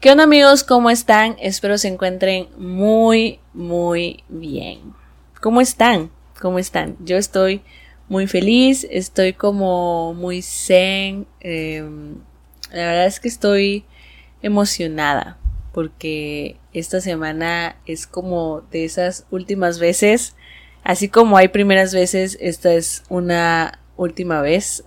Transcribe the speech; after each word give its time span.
¿Qué 0.00 0.10
onda 0.10 0.24
amigos? 0.24 0.64
¿Cómo 0.64 0.88
están? 0.88 1.36
Espero 1.38 1.76
se 1.76 1.88
encuentren 1.88 2.48
muy, 2.56 3.38
muy 3.52 4.24
bien. 4.30 4.94
¿Cómo 5.42 5.60
están? 5.60 6.10
¿Cómo 6.40 6.58
están? 6.58 6.96
Yo 7.00 7.18
estoy 7.18 7.60
muy 8.08 8.26
feliz, 8.26 8.86
estoy 8.90 9.34
como 9.34 10.14
muy 10.14 10.40
zen. 10.40 11.26
Em, 11.40 12.14
la 12.72 12.86
verdad 12.86 13.04
es 13.04 13.20
que 13.20 13.28
estoy 13.28 13.84
emocionada 14.40 15.36
porque 15.74 16.56
esta 16.72 17.02
semana 17.02 17.76
es 17.84 18.06
como 18.06 18.62
de 18.70 18.86
esas 18.86 19.26
últimas 19.30 19.78
veces. 19.78 20.34
Así 20.82 21.10
como 21.10 21.36
hay 21.36 21.48
primeras 21.48 21.92
veces, 21.92 22.38
esta 22.40 22.72
es 22.72 23.02
una 23.10 23.78
última 23.98 24.40
vez. 24.40 24.82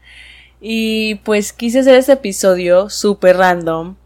y 0.58 1.16
pues 1.16 1.52
quise 1.52 1.80
hacer 1.80 1.96
este 1.96 2.12
episodio 2.12 2.88
súper 2.88 3.36
random 3.36 3.96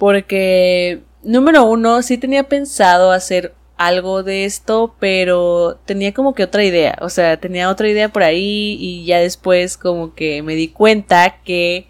porque, 0.00 1.02
número 1.22 1.64
uno, 1.64 2.00
sí 2.00 2.16
tenía 2.16 2.48
pensado 2.48 3.12
hacer 3.12 3.52
algo 3.76 4.22
de 4.22 4.46
esto, 4.46 4.94
pero 4.98 5.78
tenía 5.84 6.14
como 6.14 6.34
que 6.34 6.42
otra 6.42 6.64
idea, 6.64 6.96
o 7.02 7.10
sea, 7.10 7.36
tenía 7.38 7.68
otra 7.68 7.86
idea 7.86 8.08
por 8.08 8.22
ahí 8.22 8.78
y 8.80 9.04
ya 9.04 9.18
después 9.18 9.76
como 9.76 10.14
que 10.14 10.42
me 10.42 10.54
di 10.54 10.68
cuenta 10.68 11.42
que 11.44 11.86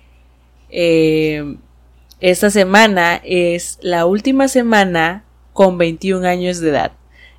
eh, 0.71 1.55
esta 2.19 2.51
semana 2.51 3.21
es 3.23 3.79
la 3.81 4.07
última 4.07 4.49
semana 4.49 5.25
con 5.53 5.79
21 5.79 6.27
años 6.27 6.59
de 6.59 6.71
edad 6.71 6.91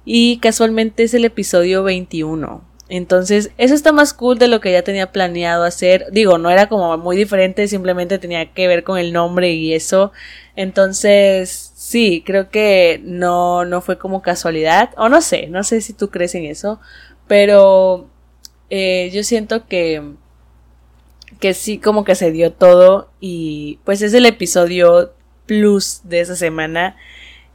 y 0.05 0.38
casualmente 0.38 1.03
es 1.03 1.13
el 1.13 1.25
episodio 1.25 1.83
21. 1.83 2.70
Entonces, 2.94 3.52
eso 3.58 3.73
está 3.73 3.94
más 3.94 4.13
cool 4.13 4.38
de 4.38 4.50
lo 4.50 4.59
que 4.59 4.73
ya 4.73 4.81
tenía 4.81 5.13
planeado 5.13 5.63
hacer. 5.63 6.08
Digo, 6.12 6.38
no 6.38 6.50
era 6.50 6.68
como 6.68 6.98
muy 6.98 7.16
diferente, 7.16 7.70
simplemente 7.70 8.20
tenía 8.20 8.52
que 8.52 8.67
ver 8.67 8.84
con 8.84 8.98
el 8.98 9.14
nombre 9.14 9.54
y 9.54 9.73
eso. 9.73 10.12
Entonces, 10.58 11.72
sí, 11.73 12.22
creo 12.26 12.50
que 12.50 13.00
no, 13.02 13.64
no 13.64 13.80
fue 13.80 13.98
como 13.98 14.22
casualidad. 14.22 14.89
O 14.98 15.08
no 15.08 15.22
sé, 15.22 15.48
no 15.48 15.64
sé 15.64 15.80
si 15.80 15.94
tú 15.94 16.09
crees 16.09 16.36
en 16.36 16.44
eso. 16.44 16.81
Pero 17.30 18.09
eh, 18.70 19.09
yo 19.14 19.23
siento 19.23 19.67
que, 19.67 20.03
que 21.39 21.53
sí, 21.53 21.78
como 21.78 22.03
que 22.03 22.16
se 22.16 22.33
dio 22.33 22.52
todo. 22.52 23.09
Y 23.22 23.80
pues 23.86 24.02
es 24.02 24.14
el 24.14 24.26
episodio 24.26 25.14
plus 25.45 26.02
de 26.03 26.20
esa 26.20 26.36
semana. 26.36 26.98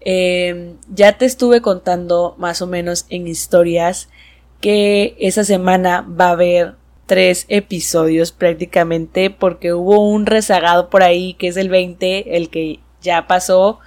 Eh, 0.01 0.77
ya 0.89 1.19
te 1.19 1.27
estuve 1.27 1.61
contando 1.61 2.37
más 2.39 2.63
o 2.63 2.67
menos 2.67 3.05
en 3.11 3.27
historias 3.27 4.09
que 4.61 5.17
esa 5.19 5.45
semana 5.45 6.01
va 6.03 6.29
a 6.29 6.33
haber 6.33 6.75
tres 7.07 7.47
episodios 7.49 8.33
prácticamente 8.33 9.31
porque 9.31 9.73
hubo 9.73 10.01
un 10.09 10.27
rezagado 10.27 10.91
por 10.91 11.03
ahí 11.03 11.35
que 11.35 11.49
es 11.49 11.57
el 11.57 11.69
20, 11.69 12.37
el 12.37 12.51
que 12.51 12.81
ya 13.01 13.27
pasó, 13.27 13.79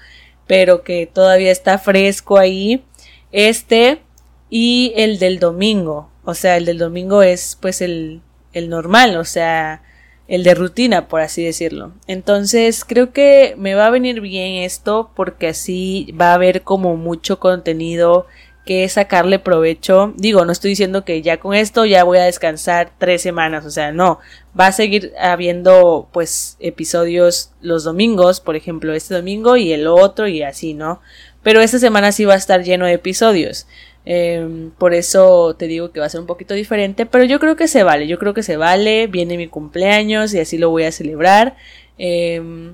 pero 0.48 0.84
que 0.84 1.06
todavía 1.06 1.52
está 1.52 1.78
fresco 1.78 2.38
ahí. 2.38 2.84
Este 3.32 4.02
y 4.50 4.94
el 4.96 5.20
del 5.20 5.40
domingo, 5.40 6.10
o 6.24 6.34
sea, 6.34 6.58
el 6.58 6.66
del 6.66 6.80
domingo 6.80 7.22
es 7.22 7.58
pues 7.60 7.82
el, 7.82 8.22
el 8.54 8.70
normal, 8.70 9.18
o 9.18 9.26
sea, 9.26 9.84
el 10.28 10.44
de 10.44 10.56
rutina, 10.56 11.08
por 11.08 11.22
así 11.22 11.44
decirlo. 11.44 11.92
Entonces, 12.08 12.86
creo 12.86 13.12
que 13.12 13.56
me 13.58 13.76
va 13.76 13.88
a 13.88 13.92
venir 13.92 14.22
bien 14.22 14.64
esto 14.64 15.12
porque 15.16 15.48
así 15.48 16.14
va 16.20 16.32
a 16.32 16.36
haber 16.36 16.62
como 16.62 16.96
mucho 16.96 17.40
contenido 17.40 18.28
que 18.66 18.88
sacarle 18.90 19.40
provecho. 19.40 20.14
Digo, 20.18 20.46
no 20.46 20.52
estoy 20.52 20.70
diciendo 20.70 21.06
que 21.06 21.22
ya 21.22 21.38
con 21.38 21.56
esto 21.56 21.86
ya 21.86 22.04
voy 22.04 22.20
a 22.20 22.26
descansar 22.26 22.92
tres 22.98 23.22
semanas, 23.22 23.66
o 23.66 23.72
sea, 23.72 23.92
no, 23.92 24.20
va 24.58 24.68
a 24.68 24.72
seguir 24.72 25.14
habiendo 25.20 26.08
pues 26.12 26.58
episodios 26.60 27.52
los 27.62 27.84
domingos, 27.84 28.40
por 28.42 28.56
ejemplo, 28.56 28.94
este 28.94 29.16
domingo 29.16 29.58
y 29.58 29.74
el 29.74 29.88
otro 29.88 30.28
y 30.28 30.44
así, 30.44 30.74
¿no? 30.74 31.02
Pero 31.42 31.62
esta 31.62 31.80
semana 31.80 32.12
sí 32.12 32.26
va 32.26 32.34
a 32.34 32.38
estar 32.38 32.64
lleno 32.64 32.86
de 32.86 32.94
episodios. 32.94 33.68
Em, 34.06 34.72
por 34.72 34.94
eso 34.94 35.56
te 35.56 35.68
digo 35.68 35.92
que 35.92 36.00
va 36.00 36.06
a 36.08 36.10
ser 36.10 36.22
un 36.22 36.28
poquito 36.28 36.54
diferente, 36.54 37.06
pero 37.06 37.24
yo 37.26 37.40
creo 37.40 37.56
que 37.56 37.68
se 37.68 37.84
vale, 37.84 38.08
yo 38.08 38.18
creo 38.20 38.34
que 38.34 38.44
se 38.44 38.58
vale, 38.58 39.08
viene 39.08 39.38
mi 39.38 39.48
cumpleaños 39.48 40.34
y 40.34 40.40
así 40.40 40.58
lo 40.58 40.70
voy 40.70 40.84
a 40.84 40.92
celebrar. 40.92 41.56
Eh, 41.98 42.74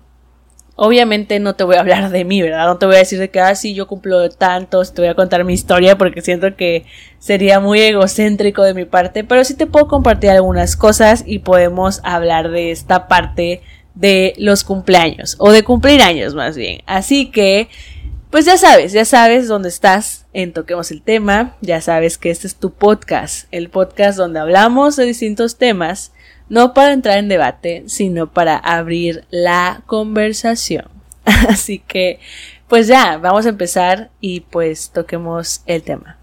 Obviamente 0.77 1.39
no 1.39 1.55
te 1.55 1.63
voy 1.63 1.77
a 1.77 1.79
hablar 1.79 2.09
de 2.09 2.25
mí, 2.25 2.41
¿verdad? 2.41 2.65
No 2.65 2.77
te 2.77 2.85
voy 2.85 2.95
a 2.95 2.99
decir 2.99 3.17
de 3.17 3.29
que, 3.29 3.39
ah, 3.39 3.55
sí, 3.55 3.73
yo 3.73 3.87
cumplo 3.87 4.29
tantos, 4.29 4.93
te 4.93 5.01
voy 5.01 5.09
a 5.09 5.15
contar 5.15 5.45
mi 5.45 5.53
historia 5.53 5.97
porque 5.97 6.21
siento 6.21 6.55
que 6.57 6.85
sería 7.17 7.61
muy 7.61 7.79
egocéntrico 7.79 8.61
de 8.63 8.73
mi 8.73 8.83
parte, 8.83 9.23
pero 9.23 9.45
sí 9.45 9.53
te 9.53 9.67
puedo 9.67 9.87
compartir 9.87 10.31
algunas 10.31 10.75
cosas 10.75 11.23
y 11.25 11.39
podemos 11.39 12.01
hablar 12.03 12.51
de 12.51 12.71
esta 12.71 13.07
parte 13.07 13.61
de 13.93 14.33
los 14.37 14.65
cumpleaños 14.65 15.37
o 15.39 15.51
de 15.51 15.63
cumplir 15.63 16.01
años 16.01 16.35
más 16.35 16.57
bien. 16.57 16.81
Así 16.85 17.31
que, 17.31 17.69
pues 18.29 18.43
ya 18.43 18.57
sabes, 18.57 18.91
ya 18.91 19.05
sabes 19.05 19.47
dónde 19.47 19.69
estás 19.69 20.25
en 20.33 20.51
Toquemos 20.51 20.91
el 20.91 21.01
tema, 21.01 21.55
ya 21.61 21.79
sabes 21.79 22.17
que 22.17 22.31
este 22.31 22.47
es 22.47 22.55
tu 22.55 22.73
podcast, 22.73 23.47
el 23.51 23.69
podcast 23.69 24.17
donde 24.17 24.39
hablamos 24.39 24.97
de 24.97 25.05
distintos 25.05 25.57
temas 25.57 26.11
no 26.49 26.73
para 26.73 26.93
entrar 26.93 27.17
en 27.17 27.27
debate, 27.27 27.83
sino 27.87 28.31
para 28.31 28.57
abrir 28.57 29.25
la 29.29 29.81
conversación. 29.85 30.85
Así 31.25 31.79
que, 31.79 32.19
pues 32.67 32.87
ya, 32.87 33.17
vamos 33.17 33.45
a 33.45 33.49
empezar 33.49 34.09
y 34.21 34.41
pues 34.41 34.91
toquemos 34.91 35.61
el 35.65 35.83
tema. 35.83 36.17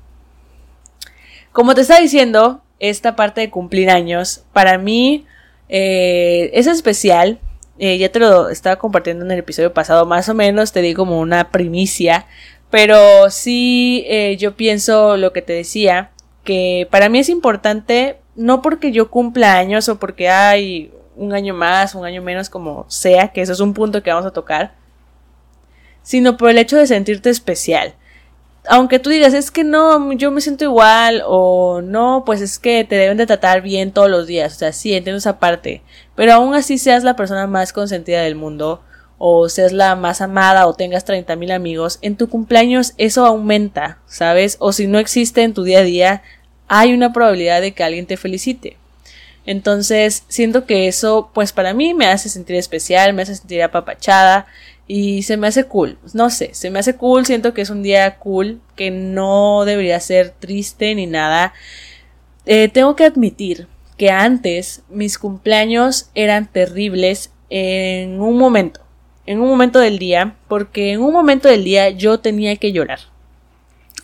Como 1.53 1.75
te 1.75 1.83
estaba 1.83 2.01
diciendo, 2.01 2.63
esta 2.79 3.15
parte 3.15 3.41
de 3.41 3.51
cumplir 3.51 3.91
años, 3.91 4.45
para 4.53 4.79
mí 4.79 5.27
eh, 5.69 6.51
es 6.55 6.67
especial. 6.67 7.39
Eh, 7.79 7.99
ya 7.99 8.11
te 8.11 8.19
lo 8.19 8.49
estaba 8.49 8.77
compartiendo 8.77 9.25
en 9.25 9.31
el 9.31 9.39
episodio 9.39 9.73
pasado, 9.73 10.07
más 10.07 10.29
o 10.29 10.35
menos 10.35 10.73
te 10.73 10.83
di 10.83 10.95
como 10.95 11.21
una 11.21 11.51
primicia, 11.51 12.27
pero 12.71 13.31
sí 13.31 14.05
eh, 14.07 14.37
yo 14.39 14.55
pienso 14.57 15.17
lo 15.17 15.33
que 15.33 15.43
te 15.43 15.53
decía, 15.53 16.11
que 16.45 16.87
para 16.91 17.09
mí 17.09 17.19
es 17.19 17.29
importante 17.29 18.17
no 18.35 18.63
porque 18.63 18.93
yo 18.93 19.11
cumpla 19.11 19.59
años 19.59 19.89
o 19.89 19.99
porque 19.99 20.29
hay 20.29 20.93
un 21.17 21.33
año 21.33 21.55
más, 21.55 21.95
un 21.95 22.05
año 22.05 22.23
menos, 22.23 22.49
como 22.49 22.87
sea, 22.89 23.29
que 23.29 23.43
eso 23.43 23.53
es 23.53 23.61
un 23.61 23.75
punto 23.75 24.03
que 24.03 24.11
vamos 24.11 24.27
a 24.27 24.33
tocar, 24.33 24.75
sino 26.03 26.37
por 26.37 26.51
el 26.51 26.59
hecho 26.59 26.77
de 26.77 26.87
sentirte 26.87 27.31
especial. 27.31 27.95
Aunque 28.69 29.01
tú 29.01 29.11
digas, 29.11 29.35
es 29.35 29.51
que 29.51 29.65
no, 29.65 30.13
yo 30.13 30.31
me 30.31 30.41
siento 30.41 30.65
igual, 30.65 31.23
o 31.27 31.81
no, 31.83 32.23
pues 32.25 32.41
es 32.41 32.59
que 32.59 32.85
te 32.85 32.95
deben 32.95 33.17
de 33.17 33.27
tratar 33.27 33.61
bien 33.61 33.93
todos 33.93 34.09
los 34.09 34.27
días, 34.27 34.55
o 34.55 34.59
sea, 34.59 34.73
sí, 34.73 34.95
entiendo 34.95 35.19
esa 35.19 35.41
parte, 35.41 35.83
pero 36.15 36.35
aún 36.35 36.55
así 36.55 36.79
seas 36.79 37.03
la 37.03 37.17
persona 37.17 37.47
más 37.49 37.73
consentida 37.73 38.23
del 38.23 38.37
mundo, 38.37 38.81
o 39.19 39.49
seas 39.49 39.73
la 39.73 39.97
más 39.97 40.21
amada, 40.21 40.67
o 40.67 40.75
tengas 40.75 41.05
30 41.05 41.35
mil 41.37 41.51
amigos, 41.51 41.99
en 42.03 42.17
tu 42.17 42.29
cumpleaños 42.29 42.95
eso 42.99 43.27
aumenta, 43.27 43.99
¿sabes? 44.07 44.57
O 44.61 44.73
si 44.73 44.87
no 44.87 44.99
existe 44.99 45.43
en 45.43 45.55
tu 45.55 45.65
día 45.65 45.81
a 45.81 45.85
día, 45.85 46.23
hay 46.75 46.95
una 46.95 47.13
probabilidad 47.13 47.61
de 47.61 47.73
que 47.73 47.85
alguien 47.85 48.07
te 48.07 48.17
felicite. 48.17 48.79
Entonces, 49.45 50.25
siento 50.29 50.65
que 50.65 50.89
eso, 50.89 51.31
pues 51.35 51.53
para 51.53 51.75
mí 51.75 51.93
me 51.93 52.07
hace 52.07 52.31
sentir 52.31 52.57
especial, 52.57 53.13
me 53.13 53.21
hace 53.21 53.35
sentir 53.35 53.63
apapachada 53.63 54.47
y 54.89 55.23
se 55.25 55.37
me 55.37 55.49
hace 55.49 55.65
cool. 55.65 55.99
No 56.15 56.31
sé, 56.31 56.55
se 56.55 56.71
me 56.71 56.79
hace 56.79 56.97
cool, 56.97 57.27
siento 57.27 57.53
que 57.53 57.61
es 57.61 57.69
un 57.69 57.83
día 57.83 58.17
cool, 58.17 58.59
que 58.75 58.91
no 58.91 59.67
debería 59.67 60.01
ser 60.01 60.31
triste 60.31 60.95
ni 60.95 61.05
nada. 61.05 61.53
Eh, 62.47 62.71
tengo 62.73 62.97
que 62.97 63.05
admitir 63.05 63.67
que 63.99 64.11
antes 64.11 64.81
mis 64.89 65.19
cumpleaños 65.19 66.09
eran 66.15 66.51
terribles 66.51 67.33
en 67.51 68.19
un 68.19 68.39
momento, 68.39 68.81
en 69.27 69.43
un 69.43 69.49
momento 69.49 69.79
del 69.79 69.99
día, 69.99 70.37
porque 70.49 70.93
en 70.93 71.03
un 71.03 71.13
momento 71.13 71.49
del 71.49 71.65
día 71.65 71.91
yo 71.91 72.21
tenía 72.21 72.57
que 72.57 72.73
llorar. 72.73 73.01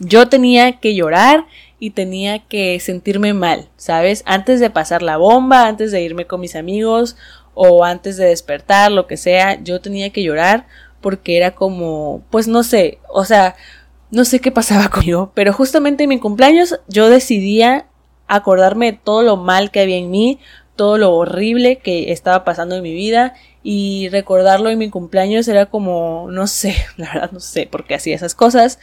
Yo 0.01 0.29
tenía 0.29 0.79
que 0.81 0.95
llorar 0.95 1.47
y 1.81 1.91
tenía 1.91 2.41
que 2.41 2.79
sentirme 2.81 3.35
mal, 3.35 3.69
¿sabes? 3.77 4.23
Antes 4.27 4.61
de 4.61 4.71
pasar 4.71 5.03
la 5.03 5.17
bomba, 5.17 5.67
antes 5.67 5.93
de 5.93 6.03
irme 6.03 6.27
con 6.27 6.41
mis 6.41 6.57
amigos 6.57 7.17
o 7.55 7.85
antes 7.85 8.17
de 8.17 8.27
despertar, 8.27 8.91
lo 8.91 9.07
que 9.07 9.17
sea, 9.17 9.63
yo 9.63 9.81
tenía 9.81 10.11
que 10.11 10.23
llorar 10.23 10.67
porque 11.01 11.37
era 11.37 11.55
como, 11.55 12.23
pues 12.31 12.49
no 12.49 12.63
sé, 12.63 12.99
o 13.09 13.25
sea, 13.25 13.55
no 14.11 14.25
sé 14.25 14.41
qué 14.41 14.51
pasaba 14.51 14.89
conmigo, 14.91 15.33
pero 15.35 15.53
justamente 15.53 16.05
en 16.05 16.09
mi 16.09 16.19
cumpleaños 16.19 16.81
yo 16.89 17.09
decidía 17.09 17.87
acordarme 18.27 18.93
de 18.93 18.99
todo 19.03 19.23
lo 19.23 19.37
mal 19.37 19.71
que 19.71 19.81
había 19.81 19.97
en 19.97 20.11
mí, 20.11 20.39
todo 20.77 20.99
lo 20.99 21.15
horrible 21.15 21.79
que 21.79 22.13
estaba 22.13 22.45
pasando 22.45 22.77
en 22.77 22.83
mi 22.83 22.93
vida 22.93 23.35
y 23.63 24.09
recordarlo 24.11 24.71
en 24.71 24.79
mi 24.79 24.91
cumpleaños 24.91 25.49
era 25.49 25.67
como, 25.67 26.29
no 26.31 26.47
sé, 26.47 26.75
la 26.97 27.13
verdad 27.13 27.31
no 27.33 27.41
sé 27.41 27.67
por 27.67 27.85
qué 27.87 27.95
hacía 27.95 28.15
esas 28.15 28.35
cosas, 28.35 28.79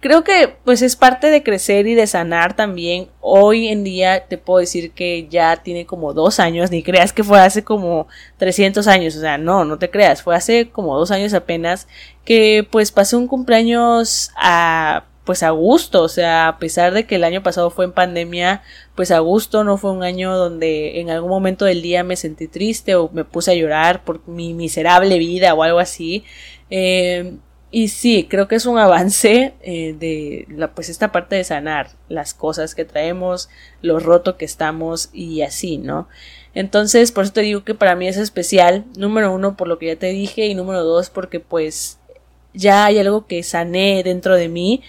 creo 0.00 0.24
que 0.24 0.56
pues 0.64 0.82
es 0.82 0.96
parte 0.96 1.28
de 1.28 1.42
crecer 1.42 1.86
y 1.86 1.94
de 1.94 2.06
sanar 2.06 2.54
también. 2.54 3.08
Hoy 3.20 3.68
en 3.68 3.84
día 3.84 4.26
te 4.26 4.38
puedo 4.38 4.60
decir 4.60 4.92
que 4.92 5.28
ya 5.28 5.56
tiene 5.56 5.86
como 5.86 6.14
dos 6.14 6.40
años, 6.40 6.70
ni 6.70 6.82
creas 6.82 7.12
que 7.12 7.24
fue 7.24 7.40
hace 7.40 7.64
como 7.64 8.06
300 8.38 8.86
años, 8.86 9.16
o 9.16 9.20
sea, 9.20 9.38
no, 9.38 9.64
no 9.64 9.78
te 9.78 9.90
creas, 9.90 10.22
fue 10.22 10.36
hace 10.36 10.70
como 10.70 10.96
dos 10.98 11.10
años 11.10 11.34
apenas 11.34 11.88
que 12.24 12.66
pues 12.70 12.92
pasé 12.92 13.16
un 13.16 13.26
cumpleaños 13.28 14.30
a 14.36 15.04
pues 15.24 15.42
a 15.42 15.50
gusto, 15.50 16.02
o 16.04 16.08
sea, 16.08 16.48
a 16.48 16.58
pesar 16.58 16.94
de 16.94 17.06
que 17.06 17.16
el 17.16 17.24
año 17.24 17.42
pasado 17.42 17.68
fue 17.68 17.84
en 17.84 17.92
pandemia, 17.92 18.62
pues 18.94 19.10
a 19.10 19.18
gusto, 19.18 19.62
no 19.62 19.76
fue 19.76 19.92
un 19.92 20.02
año 20.02 20.34
donde 20.34 21.00
en 21.00 21.10
algún 21.10 21.28
momento 21.28 21.66
del 21.66 21.82
día 21.82 22.02
me 22.02 22.16
sentí 22.16 22.48
triste 22.48 22.94
o 22.94 23.10
me 23.12 23.24
puse 23.24 23.50
a 23.50 23.54
llorar 23.54 24.04
por 24.04 24.26
mi 24.26 24.54
miserable 24.54 25.18
vida 25.18 25.52
o 25.52 25.62
algo 25.62 25.80
así. 25.80 26.24
Eh, 26.70 27.36
y 27.70 27.88
sí, 27.88 28.26
creo 28.28 28.48
que 28.48 28.54
es 28.54 28.64
un 28.64 28.78
avance 28.78 29.54
eh, 29.60 29.94
de 29.98 30.46
la, 30.48 30.72
pues 30.72 30.88
esta 30.88 31.12
parte 31.12 31.36
de 31.36 31.44
sanar 31.44 31.90
las 32.08 32.32
cosas 32.32 32.74
que 32.74 32.86
traemos, 32.86 33.50
lo 33.82 34.00
roto 34.00 34.38
que 34.38 34.46
estamos 34.46 35.10
y 35.12 35.42
así, 35.42 35.76
¿no? 35.76 36.08
Entonces, 36.54 37.12
por 37.12 37.24
eso 37.24 37.34
te 37.34 37.42
digo 37.42 37.64
que 37.64 37.74
para 37.74 37.94
mí 37.94 38.08
es 38.08 38.16
especial, 38.16 38.86
número 38.96 39.32
uno, 39.32 39.56
por 39.56 39.68
lo 39.68 39.78
que 39.78 39.86
ya 39.86 39.96
te 39.96 40.06
dije, 40.08 40.46
y 40.46 40.54
número 40.54 40.82
dos, 40.82 41.10
porque 41.10 41.40
pues 41.40 41.98
ya 42.54 42.86
hay 42.86 42.98
algo 42.98 43.26
que 43.26 43.42
sané 43.42 44.02
dentro 44.02 44.34
de 44.34 44.48
mí 44.48 44.82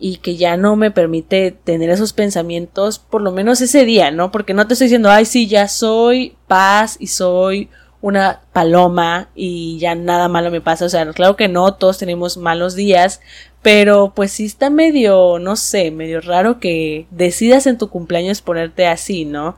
y 0.00 0.16
que 0.16 0.36
ya 0.36 0.56
no 0.56 0.74
me 0.74 0.90
permite 0.90 1.52
tener 1.52 1.88
esos 1.88 2.12
pensamientos, 2.12 2.98
por 2.98 3.22
lo 3.22 3.30
menos 3.30 3.60
ese 3.60 3.84
día, 3.84 4.10
¿no? 4.10 4.32
Porque 4.32 4.54
no 4.54 4.66
te 4.66 4.74
estoy 4.74 4.86
diciendo, 4.86 5.08
ay, 5.08 5.24
sí, 5.24 5.46
ya 5.46 5.68
soy 5.68 6.36
paz 6.48 6.96
y 6.98 7.06
soy 7.06 7.70
una 8.04 8.42
paloma 8.52 9.30
y 9.34 9.78
ya 9.78 9.94
nada 9.94 10.28
malo 10.28 10.50
me 10.50 10.60
pasa. 10.60 10.84
O 10.84 10.88
sea, 10.90 11.10
claro 11.12 11.36
que 11.36 11.48
no, 11.48 11.72
todos 11.72 11.96
tenemos 11.96 12.36
malos 12.36 12.74
días, 12.74 13.22
pero 13.62 14.12
pues 14.14 14.30
sí 14.30 14.44
está 14.44 14.68
medio, 14.68 15.38
no 15.38 15.56
sé, 15.56 15.90
medio 15.90 16.20
raro 16.20 16.60
que 16.60 17.06
decidas 17.10 17.66
en 17.66 17.78
tu 17.78 17.88
cumpleaños 17.88 18.42
ponerte 18.42 18.86
así, 18.86 19.24
¿no? 19.24 19.56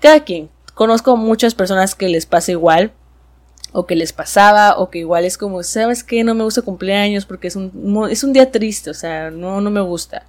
Cada 0.00 0.20
quien. 0.20 0.50
Conozco 0.74 1.16
muchas 1.16 1.54
personas 1.54 1.94
que 1.94 2.10
les 2.10 2.26
pasa 2.26 2.52
igual, 2.52 2.92
o 3.72 3.86
que 3.86 3.96
les 3.96 4.12
pasaba, 4.12 4.76
o 4.76 4.90
que 4.90 4.98
igual 4.98 5.24
es 5.24 5.38
como, 5.38 5.62
¿sabes 5.62 6.04
qué? 6.04 6.24
No 6.24 6.34
me 6.34 6.44
gusta 6.44 6.60
cumpleaños 6.60 7.24
porque 7.24 7.48
es 7.48 7.56
un, 7.56 8.06
es 8.10 8.22
un 8.22 8.34
día 8.34 8.50
triste, 8.50 8.90
o 8.90 8.94
sea, 8.94 9.30
no, 9.30 9.62
no 9.62 9.70
me 9.70 9.80
gusta. 9.80 10.26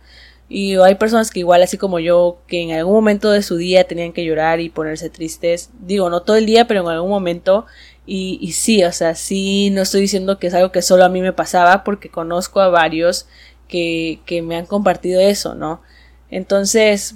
Y 0.49 0.75
hay 0.75 0.95
personas 0.95 1.29
que 1.29 1.39
igual 1.39 1.61
así 1.61 1.77
como 1.77 1.99
yo, 1.99 2.39
que 2.47 2.61
en 2.61 2.71
algún 2.71 2.93
momento 2.93 3.31
de 3.31 3.43
su 3.43 3.57
día 3.57 3.83
tenían 3.85 4.13
que 4.13 4.23
llorar 4.23 4.59
y 4.61 4.69
ponerse 4.69 5.09
tristes. 5.09 5.69
Digo, 5.81 6.09
no 6.09 6.21
todo 6.21 6.37
el 6.37 6.45
día, 6.45 6.67
pero 6.67 6.81
en 6.81 6.87
algún 6.87 7.09
momento. 7.09 7.65
Y, 8.05 8.53
sí, 8.53 8.85
o 8.85 8.91
sea, 8.93 9.15
sí, 9.15 9.69
no 9.71 9.81
estoy 9.81 10.01
diciendo 10.01 10.39
que 10.39 10.47
es 10.47 10.53
algo 10.53 10.71
que 10.71 10.81
solo 10.81 11.03
a 11.03 11.09
mí 11.09 11.21
me 11.21 11.33
pasaba, 11.33 11.83
porque 11.83 12.09
conozco 12.09 12.61
a 12.61 12.69
varios 12.69 13.27
que, 13.67 14.21
que 14.25 14.41
me 14.41 14.55
han 14.55 14.65
compartido 14.65 15.19
eso, 15.19 15.55
¿no? 15.55 15.81
Entonces, 16.29 17.15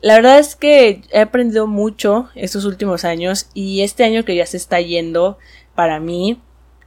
la 0.00 0.16
verdad 0.16 0.40
es 0.40 0.56
que 0.56 1.02
he 1.12 1.20
aprendido 1.20 1.68
mucho 1.68 2.28
estos 2.34 2.64
últimos 2.64 3.04
años 3.04 3.46
y 3.54 3.82
este 3.82 4.04
año 4.04 4.24
que 4.24 4.34
ya 4.34 4.46
se 4.46 4.56
está 4.56 4.80
yendo 4.80 5.38
para 5.74 6.00
mí, 6.00 6.40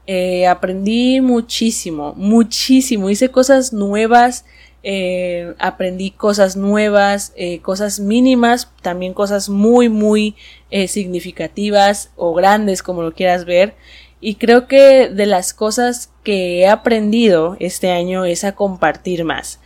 eh, 0.05 0.47
aprendí 0.47 1.19
muchísimo, 1.19 2.13
muchísimo, 2.15 3.09
hice 3.09 3.29
cosas 3.29 3.73
nuevas 3.73 4.45
eh, 4.83 5.53
aprendí 5.59 6.11
cosas 6.11 6.55
nuevas, 6.55 7.33
eh, 7.35 7.59
cosas 7.59 7.99
mínimas, 7.99 8.71
también 8.81 9.13
cosas 9.13 9.49
muy, 9.49 9.89
muy 9.89 10.35
eh, 10.71 10.87
significativas 10.87 12.11
o 12.15 12.33
grandes, 12.33 12.83
como 12.83 13.01
lo 13.01 13.13
quieras 13.13 13.45
ver. 13.45 13.75
Y 14.19 14.35
creo 14.35 14.67
que 14.67 15.09
de 15.09 15.25
las 15.25 15.53
cosas 15.53 16.11
que 16.23 16.61
he 16.61 16.67
aprendido 16.67 17.57
este 17.59 17.91
año 17.91 18.25
es 18.25 18.43
a 18.43 18.55
compartir 18.55 19.23
más. 19.25 19.59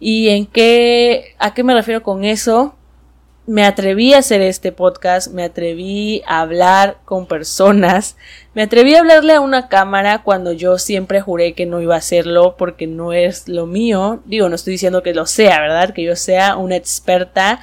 ¿Y 0.00 0.28
en 0.28 0.46
qué, 0.46 1.34
a 1.38 1.54
qué 1.54 1.64
me 1.64 1.74
refiero 1.74 2.02
con 2.02 2.24
eso? 2.24 2.77
Me 3.48 3.64
atreví 3.64 4.12
a 4.12 4.18
hacer 4.18 4.42
este 4.42 4.72
podcast, 4.72 5.32
me 5.32 5.42
atreví 5.42 6.22
a 6.26 6.42
hablar 6.42 6.98
con 7.06 7.24
personas, 7.24 8.18
me 8.52 8.60
atreví 8.60 8.94
a 8.94 8.98
hablarle 8.98 9.32
a 9.32 9.40
una 9.40 9.68
cámara 9.68 10.22
cuando 10.22 10.52
yo 10.52 10.76
siempre 10.76 11.22
juré 11.22 11.54
que 11.54 11.64
no 11.64 11.80
iba 11.80 11.94
a 11.94 11.98
hacerlo 11.98 12.56
porque 12.58 12.86
no 12.86 13.14
es 13.14 13.48
lo 13.48 13.64
mío. 13.64 14.20
Digo, 14.26 14.50
no 14.50 14.54
estoy 14.54 14.72
diciendo 14.72 15.02
que 15.02 15.14
lo 15.14 15.24
sea, 15.24 15.62
¿verdad? 15.62 15.94
Que 15.94 16.02
yo 16.02 16.14
sea 16.14 16.58
una 16.58 16.76
experta, 16.76 17.60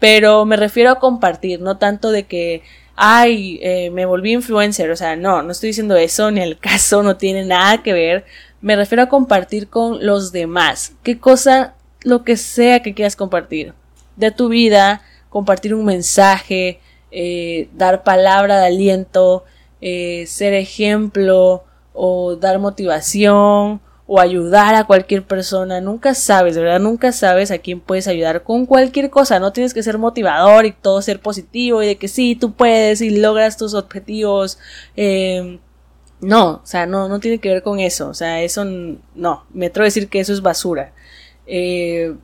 pero 0.00 0.44
me 0.44 0.56
refiero 0.56 0.90
a 0.90 0.98
compartir, 0.98 1.60
no 1.60 1.78
tanto 1.78 2.10
de 2.10 2.24
que, 2.24 2.64
ay, 2.96 3.60
eh, 3.62 3.90
me 3.90 4.06
volví 4.06 4.32
influencer, 4.32 4.90
o 4.90 4.96
sea, 4.96 5.14
no, 5.14 5.44
no 5.44 5.52
estoy 5.52 5.68
diciendo 5.68 5.94
eso, 5.94 6.32
ni 6.32 6.40
el 6.40 6.58
caso, 6.60 7.04
no 7.04 7.16
tiene 7.16 7.44
nada 7.44 7.80
que 7.84 7.92
ver. 7.92 8.24
Me 8.60 8.74
refiero 8.74 9.04
a 9.04 9.08
compartir 9.08 9.68
con 9.68 10.04
los 10.04 10.32
demás. 10.32 10.94
¿Qué 11.04 11.20
cosa, 11.20 11.74
lo 12.02 12.24
que 12.24 12.36
sea 12.36 12.82
que 12.82 12.92
quieras 12.92 13.14
compartir? 13.14 13.72
De 14.16 14.32
tu 14.32 14.48
vida, 14.48 15.00
compartir 15.28 15.74
un 15.74 15.84
mensaje, 15.84 16.80
eh, 17.10 17.68
dar 17.74 18.02
palabra 18.04 18.60
de 18.60 18.66
aliento, 18.66 19.44
eh, 19.80 20.24
ser 20.26 20.54
ejemplo 20.54 21.64
o 21.92 22.36
dar 22.36 22.58
motivación 22.58 23.80
o 24.06 24.20
ayudar 24.20 24.74
a 24.74 24.84
cualquier 24.84 25.22
persona. 25.24 25.80
Nunca 25.80 26.14
sabes, 26.14 26.54
de 26.54 26.62
verdad, 26.62 26.80
nunca 26.80 27.12
sabes 27.12 27.50
a 27.50 27.58
quién 27.58 27.80
puedes 27.80 28.08
ayudar 28.08 28.42
con 28.42 28.66
cualquier 28.66 29.10
cosa. 29.10 29.38
No 29.38 29.52
tienes 29.52 29.74
que 29.74 29.82
ser 29.82 29.98
motivador 29.98 30.64
y 30.64 30.72
todo 30.72 31.02
ser 31.02 31.20
positivo 31.20 31.82
y 31.82 31.88
de 31.88 31.96
que 31.96 32.08
sí, 32.08 32.34
tú 32.34 32.52
puedes 32.52 33.00
y 33.02 33.10
logras 33.10 33.58
tus 33.58 33.74
objetivos. 33.74 34.58
Eh, 34.96 35.58
no, 36.20 36.60
o 36.62 36.66
sea, 36.66 36.86
no, 36.86 37.08
no 37.08 37.20
tiene 37.20 37.38
que 37.38 37.50
ver 37.50 37.62
con 37.62 37.80
eso. 37.80 38.08
O 38.08 38.14
sea, 38.14 38.42
eso 38.42 38.64
no, 39.14 39.44
me 39.52 39.66
atrevo 39.66 39.84
a 39.84 39.86
decir 39.86 40.08
que 40.08 40.20
eso 40.20 40.32
es 40.32 40.42
basura. 40.42 40.92
Eh, 41.46 42.14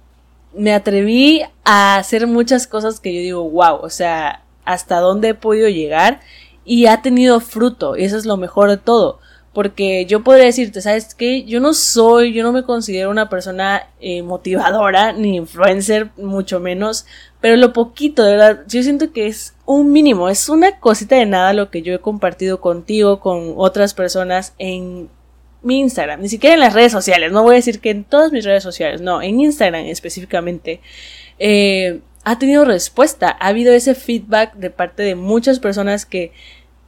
me 0.56 0.72
atreví 0.72 1.42
a 1.64 1.96
hacer 1.96 2.26
muchas 2.26 2.66
cosas 2.66 3.00
que 3.00 3.14
yo 3.14 3.20
digo, 3.20 3.50
wow, 3.50 3.76
o 3.82 3.90
sea, 3.90 4.44
hasta 4.64 5.00
dónde 5.00 5.30
he 5.30 5.34
podido 5.34 5.68
llegar 5.68 6.20
y 6.64 6.86
ha 6.86 7.02
tenido 7.02 7.40
fruto, 7.40 7.96
y 7.96 8.04
eso 8.04 8.16
es 8.16 8.26
lo 8.26 8.36
mejor 8.36 8.70
de 8.70 8.78
todo. 8.78 9.18
Porque 9.52 10.04
yo 10.06 10.24
podría 10.24 10.46
decirte, 10.46 10.80
¿sabes 10.80 11.14
qué? 11.14 11.44
Yo 11.44 11.60
no 11.60 11.74
soy, 11.74 12.32
yo 12.32 12.42
no 12.42 12.50
me 12.50 12.64
considero 12.64 13.08
una 13.08 13.28
persona 13.28 13.88
eh, 14.00 14.22
motivadora, 14.22 15.12
ni 15.12 15.36
influencer, 15.36 16.10
mucho 16.16 16.58
menos, 16.58 17.06
pero 17.40 17.56
lo 17.56 17.72
poquito, 17.72 18.24
de 18.24 18.32
verdad, 18.32 18.64
yo 18.66 18.82
siento 18.82 19.12
que 19.12 19.28
es 19.28 19.54
un 19.64 19.92
mínimo, 19.92 20.28
es 20.28 20.48
una 20.48 20.80
cosita 20.80 21.14
de 21.14 21.26
nada 21.26 21.52
lo 21.52 21.70
que 21.70 21.82
yo 21.82 21.94
he 21.94 22.00
compartido 22.00 22.60
contigo, 22.60 23.20
con 23.20 23.54
otras 23.56 23.94
personas 23.94 24.54
en 24.58 25.08
mi 25.64 25.80
Instagram, 25.80 26.20
ni 26.20 26.28
siquiera 26.28 26.54
en 26.54 26.60
las 26.60 26.74
redes 26.74 26.92
sociales, 26.92 27.32
no 27.32 27.42
voy 27.42 27.54
a 27.54 27.56
decir 27.56 27.80
que 27.80 27.90
en 27.90 28.04
todas 28.04 28.32
mis 28.32 28.44
redes 28.44 28.62
sociales, 28.62 29.00
no, 29.00 29.22
en 29.22 29.40
Instagram 29.40 29.86
específicamente, 29.86 30.80
eh, 31.38 32.00
ha 32.22 32.38
tenido 32.38 32.64
respuesta, 32.64 33.36
ha 33.40 33.48
habido 33.48 33.72
ese 33.72 33.94
feedback 33.94 34.54
de 34.54 34.70
parte 34.70 35.02
de 35.02 35.14
muchas 35.14 35.58
personas 35.58 36.06
que 36.06 36.32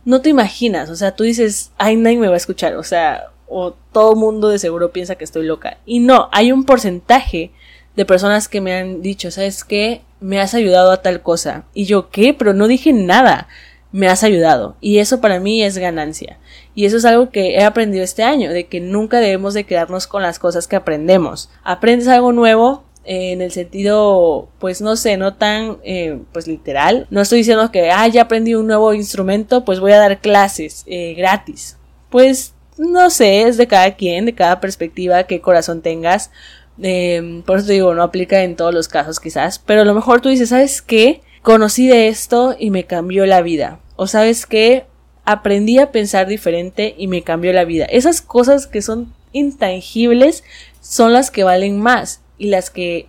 no 0.04 0.20
te 0.20 0.30
imaginas, 0.30 0.88
o 0.90 0.96
sea, 0.96 1.16
tú 1.16 1.24
dices, 1.24 1.72
ay, 1.78 1.96
nadie 1.96 2.18
me 2.18 2.28
va 2.28 2.34
a 2.34 2.38
escuchar, 2.38 2.76
o 2.76 2.84
sea, 2.84 3.30
o 3.48 3.72
todo 3.92 4.14
mundo 4.14 4.48
de 4.48 4.58
seguro 4.58 4.92
piensa 4.92 5.16
que 5.16 5.24
estoy 5.24 5.46
loca. 5.46 5.78
Y 5.86 6.00
no, 6.00 6.28
hay 6.32 6.52
un 6.52 6.64
porcentaje 6.64 7.52
de 7.96 8.04
personas 8.04 8.48
que 8.48 8.60
me 8.60 8.74
han 8.74 9.02
dicho, 9.02 9.30
¿sabes 9.30 9.64
qué? 9.64 10.02
Me 10.20 10.40
has 10.40 10.54
ayudado 10.54 10.90
a 10.90 11.02
tal 11.02 11.22
cosa. 11.22 11.64
Y 11.72 11.84
yo, 11.86 12.10
¿qué? 12.10 12.34
Pero 12.34 12.54
no 12.54 12.68
dije 12.68 12.92
nada 12.92 13.48
me 13.96 14.08
has 14.08 14.24
ayudado 14.24 14.76
y 14.80 14.98
eso 14.98 15.22
para 15.22 15.40
mí 15.40 15.62
es 15.62 15.78
ganancia 15.78 16.38
y 16.76 16.84
eso 16.84 16.98
es 16.98 17.06
algo 17.06 17.30
que 17.30 17.54
he 17.54 17.64
aprendido 17.64 18.04
este 18.04 18.22
año 18.22 18.52
de 18.52 18.66
que 18.66 18.80
nunca 18.80 19.18
debemos 19.18 19.54
de 19.54 19.64
quedarnos 19.64 20.06
con 20.06 20.22
las 20.22 20.38
cosas 20.38 20.68
que 20.68 20.76
aprendemos. 20.76 21.48
Aprendes 21.64 22.06
algo 22.06 22.32
nuevo 22.32 22.84
eh, 23.06 23.32
en 23.32 23.40
el 23.40 23.50
sentido 23.50 24.50
pues 24.58 24.82
no 24.82 24.94
sé 24.96 25.16
no 25.16 25.34
tan 25.34 25.78
eh, 25.84 26.18
pues 26.32 26.46
literal. 26.46 27.06
No 27.08 27.22
estoy 27.22 27.38
diciendo 27.38 27.72
que 27.72 27.90
ah 27.90 28.06
ya 28.08 28.22
aprendí 28.22 28.54
un 28.54 28.66
nuevo 28.66 28.92
instrumento 28.92 29.64
pues 29.64 29.80
voy 29.80 29.92
a 29.92 29.98
dar 29.98 30.20
clases 30.20 30.84
eh, 30.86 31.14
gratis 31.14 31.78
pues 32.10 32.52
no 32.76 33.08
sé 33.08 33.44
es 33.44 33.56
de 33.56 33.66
cada 33.66 33.96
quien 33.96 34.26
de 34.26 34.34
cada 34.34 34.60
perspectiva 34.60 35.24
qué 35.24 35.40
corazón 35.40 35.80
tengas. 35.80 36.30
Por 36.76 37.56
eso 37.56 37.66
te 37.66 37.72
digo 37.72 37.94
no 37.94 38.02
aplica 38.02 38.42
en 38.42 38.54
todos 38.54 38.74
los 38.74 38.88
casos 38.88 39.18
quizás. 39.18 39.58
Pero 39.58 39.80
a 39.80 39.86
lo 39.86 39.94
mejor 39.94 40.20
tú 40.20 40.28
dices 40.28 40.50
sabes 40.50 40.82
qué 40.82 41.22
conocí 41.40 41.88
de 41.88 42.08
esto 42.08 42.54
y 42.58 42.68
me 42.68 42.84
cambió 42.84 43.24
la 43.24 43.40
vida 43.40 43.80
o 43.96 44.06
sabes 44.06 44.44
que 44.44 44.84
aprendí 45.26 45.78
a 45.80 45.90
pensar 45.90 46.28
diferente 46.28 46.94
y 46.96 47.08
me 47.08 47.22
cambió 47.22 47.52
la 47.52 47.64
vida. 47.64 47.84
Esas 47.86 48.22
cosas 48.22 48.66
que 48.66 48.80
son 48.80 49.12
intangibles 49.32 50.44
son 50.80 51.12
las 51.12 51.30
que 51.30 51.44
valen 51.44 51.78
más 51.78 52.22
y 52.38 52.46
las 52.46 52.70
que 52.70 53.08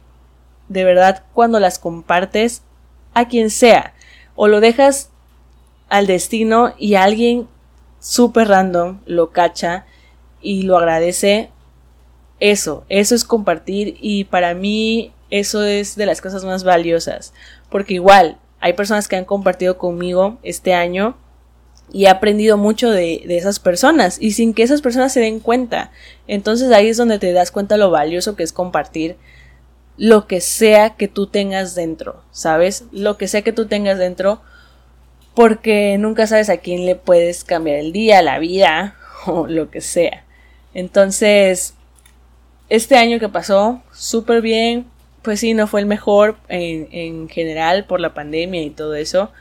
de 0.68 0.84
verdad 0.84 1.24
cuando 1.34 1.60
las 1.60 1.80
compartes 1.80 2.64
a 3.14 3.28
quien 3.28 3.50
sea 3.50 3.94
o 4.36 4.48
lo 4.48 4.60
dejas 4.60 5.12
al 5.90 6.08
destino 6.08 6.74
y 6.78 6.96
alguien 6.96 7.48
súper 8.00 8.48
random 8.48 9.00
lo 9.06 9.30
cacha 9.30 9.86
y 10.42 10.64
lo 10.64 10.78
agradece, 10.78 11.50
eso, 12.40 12.84
eso 12.90 13.16
es 13.16 13.24
compartir 13.24 13.98
y 14.02 14.26
para 14.26 14.54
mí 14.54 15.14
eso 15.30 15.64
es 15.64 15.96
de 15.96 16.06
las 16.06 16.22
cosas 16.22 16.44
más 16.44 16.64
valiosas 16.64 17.34
porque 17.70 17.94
igual 17.94 18.38
hay 18.60 18.74
personas 18.74 19.08
que 19.08 19.16
han 19.16 19.26
compartido 19.26 19.78
conmigo 19.78 20.40
este 20.42 20.74
año 20.74 21.16
y 21.91 22.06
he 22.06 22.10
aprendido 22.10 22.58
mucho 22.58 22.89
de, 22.89 23.24
esas 23.29 23.60
personas 23.60 24.17
y 24.20 24.32
sin 24.32 24.53
que 24.53 24.63
esas 24.63 24.82
personas 24.82 25.13
se 25.13 25.22
den 25.22 25.39
cuenta. 25.39 25.91
Entonces 26.27 26.72
ahí 26.72 26.89
es 26.89 26.98
donde 26.98 27.20
te 27.20 27.32
das 27.34 27.51
cuenta 27.51 27.77
lo 27.77 27.91
valioso 27.91 28.36
que 28.36 28.44
es 28.44 28.53
compartir 28.53 29.15
lo 29.98 30.27
que 30.27 30.41
sea 30.41 30.91
que 30.91 31.08
tú 31.08 31.25
tengas 31.25 31.74
dentro, 31.74 32.22
¿sabes? 32.32 32.86
Lo 32.91 33.17
que 33.17 33.27
sea 33.27 33.41
que 33.41 33.51
tú 33.51 33.65
tengas 33.65 33.98
dentro 33.98 34.41
porque 35.34 35.98
nunca 35.98 36.27
sabes 36.27 36.50
a 36.50 36.58
quién 36.58 36.86
le 36.86 36.96
puedes 36.96 37.44
cambiar 37.44 37.77
el 37.77 37.94
día, 37.94 38.22
la 38.22 38.39
vida 38.39 38.96
o 39.25 39.48
lo 39.48 39.70
que 39.70 39.82
sea. 39.82 40.24
Entonces, 40.74 41.74
este 42.70 42.96
año 42.96 43.20
que 43.20 43.29
pasó, 43.29 43.82
súper 43.91 44.41
bien, 44.41 44.86
pues 45.22 45.39
sí, 45.39 45.53
no 45.53 45.67
fue 45.67 45.82
el 45.82 45.88
mejor 45.88 46.38
en, 46.48 47.27
general 47.29 47.86
por 47.86 48.00
la 48.00 48.13
pandemia 48.13 48.62
y 48.62 48.70
todo 48.70 48.96
eso, 48.96 49.32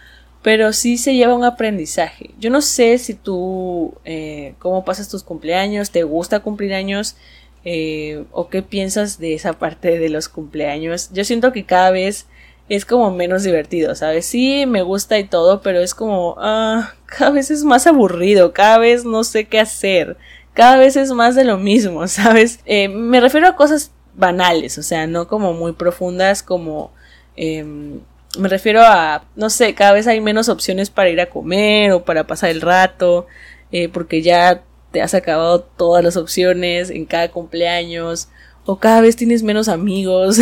pero 0.47 0.73
sí 0.73 0.97
se 0.97 1.17
lleva 1.17 1.35
un 1.35 1.43
aprendizaje. 1.43 2.31
Yo 2.39 2.51
no 2.51 2.61
sé 2.61 2.99
si 2.99 3.15
tú, 3.15 3.95
eh, 4.05 4.55
cómo 4.61 4.85
pasas 4.85 5.09
tus 5.09 5.25
cumpleaños, 5.25 5.91
te 5.91 6.05
gusta 6.05 6.39
cumplir 6.39 6.73
años 6.73 7.17
eh, 7.65 8.23
o 8.31 8.49
qué 8.49 8.63
piensas 8.63 9.19
de 9.19 9.35
esa 9.35 9.55
parte 9.55 9.99
de 9.99 10.09
los 10.09 10.29
cumpleaños. 10.29 11.11
Yo 11.13 11.25
siento 11.25 11.53
que 11.53 11.65
cada 11.65 11.91
vez 11.91 12.29
es 12.69 12.85
como 12.85 13.11
menos 13.11 13.43
divertido, 13.43 13.97
¿sabes? 13.97 14.25
Sí, 14.27 14.67
me 14.67 14.83
gusta 14.83 15.19
y 15.19 15.25
todo, 15.25 15.63
pero 15.63 15.81
es 15.81 15.97
como, 15.97 16.37
ah, 16.39 16.95
cada 17.07 17.33
vez 17.33 17.51
es 17.51 17.65
más 17.65 17.89
aburrido, 17.89 18.53
cada 18.53 18.79
vez 18.79 19.05
no 19.05 19.25
sé 19.25 19.49
qué 19.49 19.59
hacer, 19.59 20.17
cada 20.55 20.77
vez 20.77 20.95
es 20.95 21.11
más 21.11 21.35
de 21.35 21.43
lo 21.43 21.59
mismo, 21.59 22.07
¿sabes? 22.07 22.61
Eh, 22.67 22.89
me 22.89 23.19
refiero 23.21 23.49
a 23.49 23.57
cosas 23.57 23.91
banales, 24.15 24.79
o 24.79 24.85
sea, 24.85 25.09
no 25.09 25.27
como 25.27 25.55
muy 25.55 25.73
profundas 25.73 26.45
como... 26.45 26.93
Em, 27.35 27.99
me 28.37 28.49
refiero 28.49 28.83
a, 28.83 29.25
no 29.37 29.51
sé, 29.51 29.75
cada 29.75 29.93
vez 29.93 30.07
hay 30.07 30.21
menos 30.21 30.49
opciones 30.49 30.91
para 30.91 31.11
ir 31.11 31.21
a 31.21 31.31
comer 31.31 31.93
o 31.93 32.05
para 32.05 32.27
pasar 32.27 32.51
el 32.51 32.61
rato, 32.61 33.27
eh, 33.73 33.89
porque 33.89 34.23
ya 34.23 34.63
te 34.93 35.03
has 35.03 35.15
acabado 35.15 35.61
todas 35.61 36.03
las 36.05 36.17
opciones 36.17 36.91
en 36.91 37.05
cada 37.05 37.31
cumpleaños, 37.31 38.29
o 38.65 38.79
cada 38.79 39.01
vez 39.01 39.17
tienes 39.17 39.43
menos 39.43 39.69
amigos, 39.69 40.39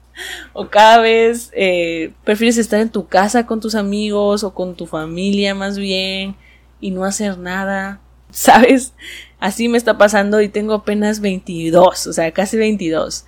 o 0.52 0.68
cada 0.68 1.00
vez 1.00 1.50
eh, 1.54 2.12
prefieres 2.24 2.58
estar 2.58 2.80
en 2.80 2.90
tu 2.90 3.06
casa 3.06 3.46
con 3.46 3.60
tus 3.60 3.74
amigos 3.74 4.44
o 4.44 4.54
con 4.54 4.74
tu 4.74 4.86
familia 4.86 5.54
más 5.54 5.78
bien 5.78 6.36
y 6.80 6.90
no 6.90 7.04
hacer 7.04 7.38
nada, 7.38 8.00
¿sabes? 8.30 8.92
Así 9.40 9.68
me 9.68 9.78
está 9.78 9.98
pasando 9.98 10.40
y 10.40 10.48
tengo 10.48 10.74
apenas 10.74 11.20
22, 11.20 12.06
o 12.06 12.12
sea, 12.12 12.30
casi 12.32 12.56
22. 12.56 13.24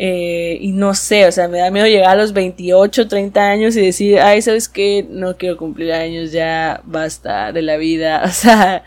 Eh, 0.00 0.58
y 0.60 0.70
no 0.70 0.94
sé, 0.94 1.26
o 1.26 1.32
sea, 1.32 1.48
me 1.48 1.58
da 1.58 1.72
miedo 1.72 1.88
llegar 1.88 2.10
a 2.10 2.14
los 2.14 2.32
28, 2.32 3.08
30 3.08 3.50
años 3.50 3.76
y 3.76 3.80
decir, 3.84 4.20
ay, 4.20 4.40
¿sabes 4.42 4.68
qué? 4.68 5.04
No 5.10 5.36
quiero 5.36 5.56
cumplir 5.56 5.92
años, 5.92 6.30
ya 6.30 6.80
basta 6.84 7.52
de 7.52 7.62
la 7.62 7.76
vida. 7.76 8.22
O 8.28 8.30
sea, 8.30 8.84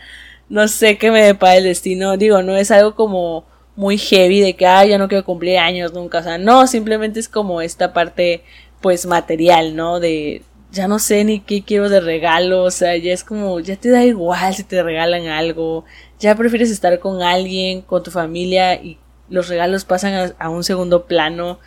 no 0.48 0.68
sé 0.68 0.96
qué 0.96 1.10
me 1.10 1.22
depara 1.22 1.56
el 1.56 1.64
destino. 1.64 2.16
Digo, 2.16 2.42
no 2.42 2.56
es 2.56 2.70
algo 2.70 2.94
como 2.94 3.44
muy 3.76 3.98
heavy 3.98 4.40
de 4.40 4.56
que, 4.56 4.66
ay, 4.66 4.90
ya 4.90 4.98
no 4.98 5.08
quiero 5.08 5.24
cumplir 5.24 5.58
años 5.58 5.92
nunca. 5.92 6.20
O 6.20 6.22
sea, 6.22 6.38
no, 6.38 6.66
simplemente 6.66 7.20
es 7.20 7.28
como 7.28 7.60
esta 7.60 7.92
parte, 7.92 8.42
pues, 8.80 9.04
material, 9.04 9.76
¿no? 9.76 10.00
De, 10.00 10.42
ya 10.72 10.88
no 10.88 10.98
sé 10.98 11.24
ni 11.24 11.40
qué 11.40 11.62
quiero 11.62 11.90
de 11.90 12.00
regalo. 12.00 12.64
O 12.64 12.70
sea, 12.70 12.96
ya 12.96 13.12
es 13.12 13.22
como, 13.24 13.60
ya 13.60 13.76
te 13.76 13.90
da 13.90 14.04
igual 14.04 14.54
si 14.54 14.64
te 14.64 14.82
regalan 14.82 15.26
algo. 15.26 15.84
Ya 16.20 16.34
prefieres 16.36 16.70
estar 16.70 16.98
con 17.00 17.22
alguien, 17.22 17.82
con 17.82 18.02
tu 18.02 18.10
familia 18.10 18.74
y 18.76 18.98
los 19.32 19.48
regalos 19.48 19.84
pasan 19.84 20.34
a, 20.38 20.48
un 20.50 20.62
segundo 20.62 21.06
plano. 21.06 21.58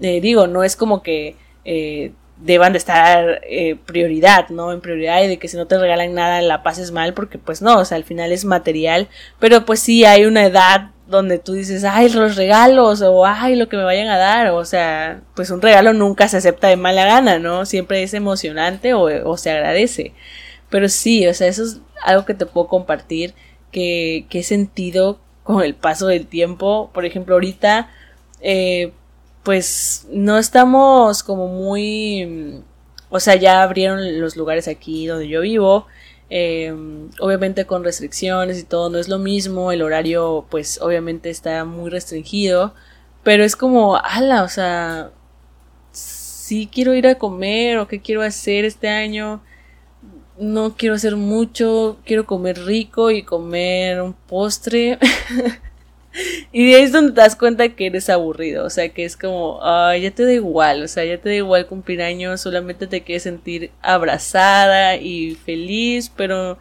Eh, 0.00 0.20
digo, 0.20 0.48
no 0.48 0.64
es 0.64 0.76
como 0.76 1.02
que 1.02 1.36
eh, 1.64 2.12
deban 2.38 2.72
de 2.72 2.78
estar 2.78 3.40
eh, 3.48 3.76
prioridad, 3.86 4.48
¿no? 4.48 4.72
En 4.72 4.80
prioridad 4.80 5.22
y 5.22 5.28
de 5.28 5.38
que 5.38 5.46
si 5.46 5.56
no 5.56 5.66
te 5.66 5.78
regalan 5.78 6.14
nada 6.14 6.42
la 6.42 6.64
pases 6.64 6.90
mal, 6.90 7.14
porque 7.14 7.38
pues 7.38 7.62
no, 7.62 7.78
o 7.78 7.84
sea, 7.84 7.96
al 7.96 8.04
final 8.04 8.32
es 8.32 8.44
material, 8.44 9.08
pero 9.38 9.64
pues 9.64 9.78
sí 9.80 10.04
hay 10.04 10.24
una 10.24 10.44
edad 10.44 10.90
donde 11.06 11.38
tú 11.38 11.52
dices, 11.52 11.84
ay, 11.84 12.08
los 12.08 12.34
regalos, 12.34 13.02
o 13.02 13.24
ay, 13.24 13.54
lo 13.54 13.68
que 13.68 13.76
me 13.76 13.84
vayan 13.84 14.08
a 14.08 14.18
dar, 14.18 14.48
o 14.50 14.64
sea, 14.64 15.20
pues 15.36 15.50
un 15.50 15.62
regalo 15.62 15.92
nunca 15.92 16.26
se 16.26 16.38
acepta 16.38 16.68
de 16.68 16.76
mala 16.76 17.04
gana, 17.04 17.38
¿no? 17.38 17.66
Siempre 17.66 18.02
es 18.02 18.14
emocionante 18.14 18.94
o, 18.94 19.30
o 19.30 19.36
se 19.36 19.50
agradece. 19.50 20.12
Pero 20.70 20.88
sí, 20.88 21.26
o 21.28 21.34
sea, 21.34 21.46
eso 21.48 21.62
es 21.64 21.80
algo 22.02 22.24
que 22.24 22.34
te 22.34 22.46
puedo 22.46 22.66
compartir, 22.66 23.34
que, 23.70 24.26
que 24.28 24.40
he 24.40 24.42
sentido 24.42 25.20
con 25.42 25.62
el 25.62 25.74
paso 25.74 26.06
del 26.06 26.26
tiempo. 26.26 26.90
Por 26.92 27.04
ejemplo, 27.04 27.34
ahorita, 27.34 27.90
eh, 28.40 28.92
pues 29.42 30.06
no 30.10 30.38
estamos 30.38 31.22
como 31.22 31.48
muy... 31.48 32.62
O 33.10 33.20
sea, 33.20 33.34
ya 33.36 33.62
abrieron 33.62 34.20
los 34.20 34.36
lugares 34.36 34.68
aquí 34.68 35.06
donde 35.06 35.28
yo 35.28 35.42
vivo. 35.42 35.86
Eh, 36.30 36.74
obviamente 37.20 37.66
con 37.66 37.84
restricciones 37.84 38.58
y 38.58 38.64
todo, 38.64 38.88
no 38.88 38.98
es 38.98 39.08
lo 39.08 39.18
mismo. 39.18 39.72
El 39.72 39.82
horario, 39.82 40.46
pues 40.50 40.80
obviamente 40.80 41.30
está 41.30 41.64
muy 41.64 41.90
restringido. 41.90 42.74
Pero 43.22 43.44
es 43.44 43.54
como, 43.56 43.96
ala, 43.96 44.42
o 44.42 44.48
sea, 44.48 45.10
si 45.92 46.66
quiero 46.66 46.94
ir 46.94 47.06
a 47.06 47.16
comer 47.16 47.78
o 47.78 47.88
qué 47.88 48.00
quiero 48.00 48.22
hacer 48.22 48.64
este 48.64 48.88
año 48.88 49.42
no 50.38 50.76
quiero 50.76 50.94
hacer 50.94 51.16
mucho, 51.16 51.98
quiero 52.04 52.26
comer 52.26 52.64
rico 52.64 53.10
y 53.10 53.22
comer 53.22 54.00
un 54.00 54.14
postre. 54.14 54.98
y 56.52 56.70
de 56.70 56.76
ahí 56.76 56.82
es 56.82 56.92
donde 56.92 57.12
te 57.12 57.20
das 57.20 57.36
cuenta 57.36 57.68
que 57.70 57.86
eres 57.86 58.10
aburrido, 58.10 58.64
o 58.66 58.70
sea, 58.70 58.88
que 58.90 59.04
es 59.04 59.16
como, 59.16 59.60
ay, 59.62 60.02
ya 60.02 60.10
te 60.10 60.24
da 60.24 60.32
igual, 60.32 60.82
o 60.82 60.88
sea, 60.88 61.04
ya 61.04 61.18
te 61.18 61.30
da 61.30 61.34
igual 61.36 61.66
cumplir 61.66 62.02
años, 62.02 62.40
solamente 62.40 62.86
te 62.86 63.02
quieres 63.02 63.24
sentir 63.24 63.70
abrazada 63.82 64.96
y 64.96 65.34
feliz, 65.36 66.10
pero 66.14 66.58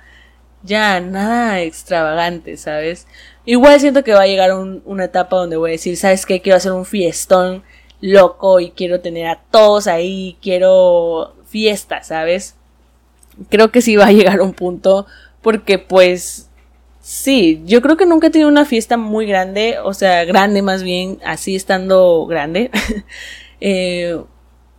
ya 0.63 1.00
nada 1.00 1.62
extravagante, 1.62 2.58
¿sabes? 2.58 3.08
Igual 3.46 3.80
siento 3.80 4.04
que 4.04 4.13
va 4.13 4.22
a 4.24 4.28
llegar 4.28 4.54
una 4.54 5.06
etapa 5.06 5.38
donde 5.38 5.58
voy 5.58 5.72
a 5.72 5.74
decir, 5.74 5.98
¿sabes 5.98 6.25
qué? 6.25 6.42
Quiero 6.42 6.58
hacer 6.58 6.72
un 6.72 6.86
fiestón 6.86 7.63
loco 8.01 8.60
y 8.60 8.72
quiero 8.72 9.01
tener 9.01 9.28
a 9.28 9.42
todos 9.51 9.88
ahí, 9.88 10.38
quiero 10.42 11.36
fiesta, 11.48 12.04
¿sabes? 12.04 12.56
Creo 13.50 13.72
que 13.72 13.82
sí 13.82 13.96
va 13.96 14.08
a 14.08 14.12
llegar 14.12 14.42
un 14.42 14.54
punto 14.54 15.06
porque 15.42 15.80
pues 15.80 16.50
sí, 17.02 17.62
yo 17.66 17.82
creo 17.82 17.98
que 17.98 18.06
nunca 18.06 18.28
he 18.28 18.30
tenido 18.30 18.50
una 18.50 18.66
fiesta 18.66 18.98
muy 18.98 19.26
grande, 19.26 19.78
o 19.84 19.94
sea, 19.94 20.24
grande 20.26 20.62
más 20.62 20.84
bien, 20.84 21.20
así 21.26 21.56
estando 21.56 22.26
grande. 22.28 22.72
eh, 23.62 24.20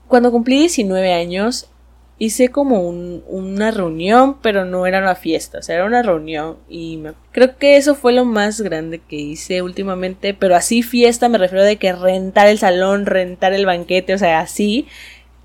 cuando 0.09 0.31
cumplí 0.31 0.59
19 0.61 1.13
años, 1.13 1.69
hice 2.19 2.51
como 2.51 2.89
un, 2.89 3.25
una 3.27 3.73
reunión, 3.73 4.37
pero 4.43 4.65
no 4.65 4.87
era 4.87 5.01
una 5.01 5.17
fiesta, 5.17 5.59
o 5.59 5.63
sea, 5.63 5.75
era 5.75 5.87
una 5.87 6.03
reunión 6.03 6.59
y 6.69 7.03
creo 7.33 7.57
que 7.57 7.77
eso 7.77 7.97
fue 7.97 8.13
lo 8.13 8.25
más 8.25 8.61
grande 8.61 9.01
que 9.01 9.17
hice 9.17 9.61
últimamente, 9.61 10.33
pero 10.33 10.55
así 10.55 10.85
fiesta 10.85 11.29
me 11.29 11.39
refiero 11.39 11.65
de 11.65 11.79
que 11.79 11.93
rentar 11.93 12.47
el 12.47 12.59
salón, 12.59 13.07
rentar 13.07 13.55
el 13.55 13.67
banquete, 13.67 14.15
o 14.15 14.19
sea, 14.19 14.39
así 14.39 14.87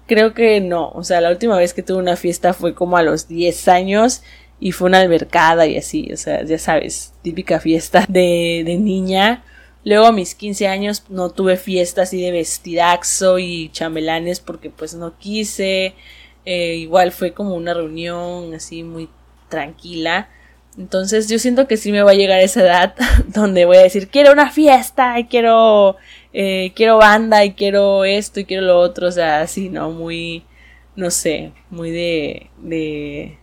Creo 0.08 0.34
que 0.34 0.62
no, 0.62 0.90
o 0.90 1.04
sea, 1.04 1.22
la 1.22 1.30
última 1.30 1.58
vez 1.58 1.74
que 1.74 1.84
tuve 1.84 2.00
una 2.00 2.16
fiesta 2.16 2.54
fue 2.54 2.74
como 2.74 2.98
a 2.98 3.04
los 3.04 3.28
10 3.28 3.68
años 3.68 4.24
y 4.60 4.72
fue 4.72 4.88
una 4.88 5.02
albercada 5.02 5.68
y 5.68 5.78
así, 5.78 6.10
o 6.14 6.18
sea, 6.18 6.44
ya 6.44 6.58
sabes, 6.58 7.14
típica 7.22 7.60
fiesta 7.60 8.06
de, 8.08 8.64
de 8.66 8.78
niña. 8.78 9.44
Luego 9.84 10.08
a 10.08 10.12
mis 10.12 10.36
15 10.36 10.68
años 10.68 11.04
no 11.10 11.30
tuve 11.30 11.58
fiesta 11.58 12.02
así 12.04 12.22
de 12.22 12.32
vestidaxo 12.32 13.40
y 13.40 13.70
chambelanes 13.70 14.40
porque 14.40 14.70
pues 14.70 14.94
no 14.94 15.18
quise. 15.18 15.94
Eh, 16.46 16.76
igual 16.76 17.12
fue 17.12 17.34
como 17.34 17.56
una 17.56 17.74
reunión 17.74 18.54
así 18.54 18.84
muy 18.84 19.10
tranquila. 19.50 20.30
Entonces 20.78 21.28
yo 21.28 21.40
siento 21.40 21.68
que 21.68 21.78
sí 21.78 21.92
me 21.92 22.04
va 22.04 22.12
a 22.12 22.16
llegar 22.16 22.40
esa 22.40 22.62
edad 22.62 22.96
donde 23.28 23.66
voy 23.66 23.78
a 23.78 23.84
decir 23.84 24.10
quiero 24.10 24.32
una 24.32 24.52
fiesta 24.52 25.20
y 25.20 25.26
quiero 25.26 25.98
eh, 26.34 26.72
quiero 26.76 26.98
banda 26.98 27.44
y 27.46 27.54
quiero 27.54 28.06
esto 28.06 28.40
y 28.40 28.46
quiero 28.46 28.64
lo 28.64 28.80
otro, 28.80 29.08
o 29.08 29.12
sea, 29.12 29.42
así, 29.42 29.70
¿no? 29.70 29.90
Muy, 29.90 30.44
no 30.96 31.10
sé, 31.10 31.52
muy 31.72 31.90
de, 31.90 32.52
de, 32.60 33.38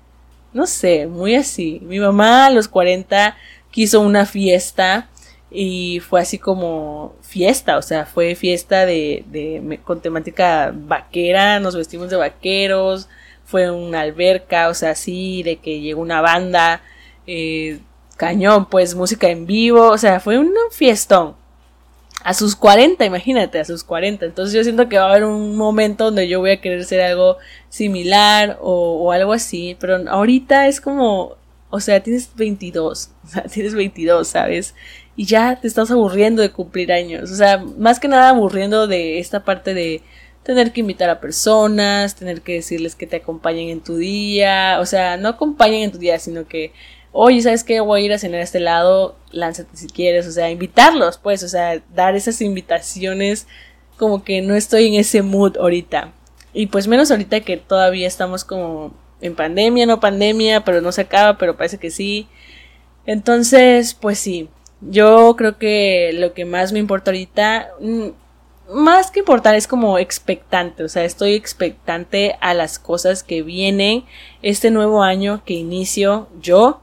no 0.52 0.66
sé, 0.66 1.06
muy 1.08 1.34
así. 1.34 1.80
Mi 1.82 1.98
mamá 1.98 2.46
a 2.46 2.50
los 2.50 2.68
40 2.68 3.36
quiso 3.72 4.00
una 4.00 4.26
fiesta 4.26 5.08
y 5.50 6.00
fue 6.00 6.20
así 6.20 6.38
como 6.38 7.16
fiesta, 7.22 7.78
o 7.78 7.82
sea, 7.82 8.06
fue 8.06 8.36
fiesta 8.36 8.86
de, 8.86 9.24
de, 9.26 9.80
con 9.84 10.00
temática 10.00 10.72
vaquera, 10.72 11.58
nos 11.60 11.74
vestimos 11.76 12.10
de 12.10 12.16
vaqueros, 12.16 13.08
fue 13.44 13.70
una 13.70 14.02
alberca, 14.02 14.68
o 14.68 14.74
sea, 14.74 14.90
así, 14.90 15.42
de 15.42 15.56
que 15.56 15.80
llegó 15.80 16.00
una 16.00 16.20
banda, 16.20 16.82
eh, 17.26 17.81
cañón, 18.16 18.66
pues 18.66 18.95
música 18.95 19.28
en 19.28 19.47
vivo, 19.47 19.90
o 19.90 19.99
sea, 19.99 20.21
fue 20.21 20.38
un 20.38 20.52
fiestón 20.71 21.35
a 22.25 22.33
sus 22.33 22.57
40, 22.57 23.04
imagínate, 23.04 23.61
a 23.61 23.64
sus 23.66 23.85
40. 23.85 24.25
Entonces 24.25 24.54
yo 24.54 24.64
siento 24.64 24.88
que 24.88 24.97
va 24.97 25.04
a 25.04 25.11
haber 25.11 25.25
un 25.25 25.57
momento 25.57 26.07
donde 26.07 26.26
yo 26.26 26.40
voy 26.40 26.52
a 26.52 26.61
querer 26.61 26.85
ser 26.85 27.02
algo 27.02 27.37
similar 27.69 28.59
o, 28.62 29.12
algo 29.12 29.35
así, 29.35 29.76
pero 29.78 29.99
ahorita 30.09 30.66
es 30.66 30.81
como, 30.81 31.37
o 31.69 31.81
sea, 31.81 32.02
tienes 32.02 32.31
22, 32.35 33.11
o 33.25 33.28
sea, 33.28 33.43
tienes 33.43 33.75
22, 33.75 34.26
¿sabes? 34.26 34.75
Y 35.16 35.26
ya 35.26 35.61
te 35.61 35.69
estás 35.69 35.90
aburriendo 35.90 36.40
de 36.43 36.50
cumplir 36.50 36.93
años, 36.93 37.31
o 37.31 37.37
sea, 37.37 37.59
más 37.78 38.00
que 38.00 38.09
nada 38.09 38.31
aburriendo 38.31 38.87
de 38.87 39.19
esta 39.19 39.45
parte 39.45 39.75
de 39.75 40.02
tener 40.45 40.73
que 40.73 40.81
invitar 40.81 41.11
a 41.11 41.21
personas, 41.21 42.16
tener 42.16 42.40
que 42.40 42.54
decirles 42.54 42.95
que 42.95 43.07
te 43.07 43.16
acompañen 43.16 43.69
en 43.69 43.81
tu 43.81 43.97
día, 43.97 44.78
o 44.81 44.87
sea, 44.87 45.16
no 45.19 45.28
acompañen 45.28 45.83
en 45.83 45.93
tu 45.93 45.99
día, 45.99 46.19
sino 46.19 46.47
que 46.49 46.73
oye, 47.14 47.40
¿sabes 47.40 47.64
qué? 47.64 47.80
Voy 47.80 48.02
a 48.02 48.04
ir 48.04 48.12
a 48.12 48.18
cenar 48.18 48.40
a 48.40 48.44
este 48.44 48.61
lado, 48.61 49.16
lánzate 49.30 49.76
si 49.76 49.87
quieres, 49.87 50.26
o 50.26 50.33
sea, 50.33 50.50
invitarlos, 50.50 51.16
pues, 51.16 51.42
o 51.44 51.49
sea, 51.49 51.80
dar 51.94 52.16
esas 52.16 52.40
invitaciones 52.42 53.47
como 53.97 54.25
que 54.25 54.42
no 54.42 54.54
estoy 54.54 54.88
en 54.88 54.94
ese 54.94 55.23
mood 55.23 55.56
ahorita. 55.56 56.12
Y 56.52 56.66
pues 56.66 56.88
menos 56.88 57.11
ahorita 57.11 57.40
que 57.40 57.56
todavía 57.56 58.09
estamos 58.09 58.44
como 58.44 58.92
en 59.21 59.37
pandemia, 59.37 59.87
no 59.87 60.00
pandemia, 60.00 60.64
pero 60.64 60.80
no 60.80 60.92
se 60.92 61.02
acaba, 61.02 61.38
pero 61.38 61.56
parece 61.56 61.78
que 61.78 61.90
sí. 61.90 62.28
Entonces, 63.06 63.94
pues 63.94 64.18
sí, 64.18 64.49
yo 64.80 65.37
creo 65.37 65.56
que 65.56 66.11
lo 66.14 66.35
que 66.35 66.44
más 66.44 66.73
me 66.73 66.80
importa 66.80 67.11
ahorita, 67.12 67.68
mm, 67.80 68.09
más 68.73 69.11
que 69.11 69.21
importar, 69.21 69.54
es 69.54 69.68
como 69.68 69.99
expectante, 69.99 70.83
o 70.83 70.88
sea, 70.88 71.04
estoy 71.04 71.35
expectante 71.35 72.37
a 72.40 72.54
las 72.54 72.78
cosas 72.78 73.23
que 73.23 73.42
vienen 73.42 74.04
este 74.42 74.71
nuevo 74.71 75.02
año 75.02 75.42
que 75.44 75.54
inicio 75.54 76.28
yo. 76.40 76.80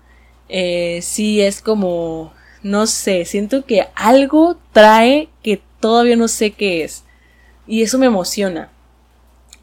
Eh, 0.54 1.00
sí, 1.02 1.42
es 1.42 1.62
como, 1.62 2.34
no 2.62 2.86
sé, 2.86 3.24
siento 3.24 3.66
que 3.66 3.88
algo 3.96 4.58
trae 4.74 5.30
que 5.42 5.62
todavía 5.80 6.18
no 6.18 6.28
sé 6.28 6.52
qué 6.52 6.84
es. 6.84 7.06
Y 7.66 7.84
eso 7.84 7.98
me 7.98 8.08
emociona. 8.08 8.70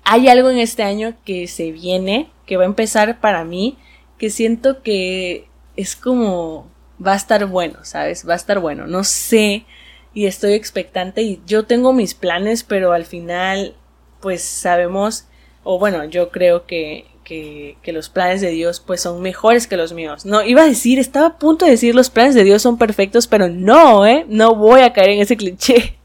Hay 0.02 0.28
algo 0.28 0.48
en 0.48 0.58
este 0.58 0.82
año 0.82 1.14
que 1.26 1.46
se 1.46 1.72
viene, 1.72 2.30
que 2.46 2.56
va 2.56 2.62
a 2.62 2.66
empezar 2.66 3.20
para 3.20 3.44
mí, 3.44 3.76
que 4.16 4.30
siento 4.30 4.82
que 4.82 5.46
es 5.76 5.94
como, 5.94 6.66
va 7.04 7.12
a 7.12 7.16
estar 7.16 7.44
bueno, 7.44 7.84
¿sabes? 7.84 8.26
Va 8.26 8.32
a 8.32 8.36
estar 8.36 8.58
bueno. 8.58 8.86
No 8.86 9.04
sé 9.04 9.66
y 10.14 10.24
estoy 10.24 10.54
expectante 10.54 11.20
y 11.20 11.42
yo 11.46 11.66
tengo 11.66 11.92
mis 11.92 12.14
planes, 12.14 12.64
pero 12.64 12.92
al 12.92 13.04
final 13.04 13.76
pues 14.20 14.42
sabemos, 14.42 15.26
o 15.64 15.78
bueno, 15.78 16.04
yo 16.04 16.30
creo 16.30 16.66
que, 16.66 17.06
que, 17.28 17.92
los 17.92 18.08
planes 18.08 18.40
de 18.40 18.50
Dios 18.50 18.80
pues 18.80 19.02
son 19.02 19.20
mejores 19.20 19.66
que 19.66 19.76
los 19.76 19.92
míos. 19.92 20.24
No, 20.24 20.42
iba 20.42 20.62
a 20.62 20.66
decir, 20.66 20.98
estaba 20.98 21.26
a 21.26 21.38
punto 21.38 21.66
de 21.66 21.72
decir 21.72 21.94
los 21.94 22.10
planes 22.10 22.34
de 22.34 22.44
Dios 22.44 22.62
son 22.62 22.78
perfectos, 22.78 23.26
pero 23.26 23.48
no, 23.48 24.06
¿eh? 24.06 24.24
No 24.28 24.54
voy 24.54 24.80
a 24.80 24.92
caer 24.92 25.10
en 25.10 25.20
ese 25.20 25.36
cliché. 25.36 25.94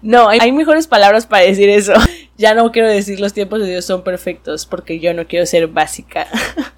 No, 0.00 0.30
hay 0.30 0.50
mejores 0.50 0.86
palabras 0.86 1.26
para 1.26 1.42
decir 1.44 1.68
eso. 1.68 1.92
Ya 2.38 2.54
no 2.54 2.72
quiero 2.72 2.88
decir 2.88 3.20
los 3.20 3.34
tiempos 3.34 3.60
de 3.60 3.68
Dios 3.68 3.84
son 3.84 4.02
perfectos 4.02 4.64
porque 4.64 4.98
yo 4.98 5.12
no 5.12 5.26
quiero 5.28 5.44
ser 5.44 5.68
básica. 5.68 6.26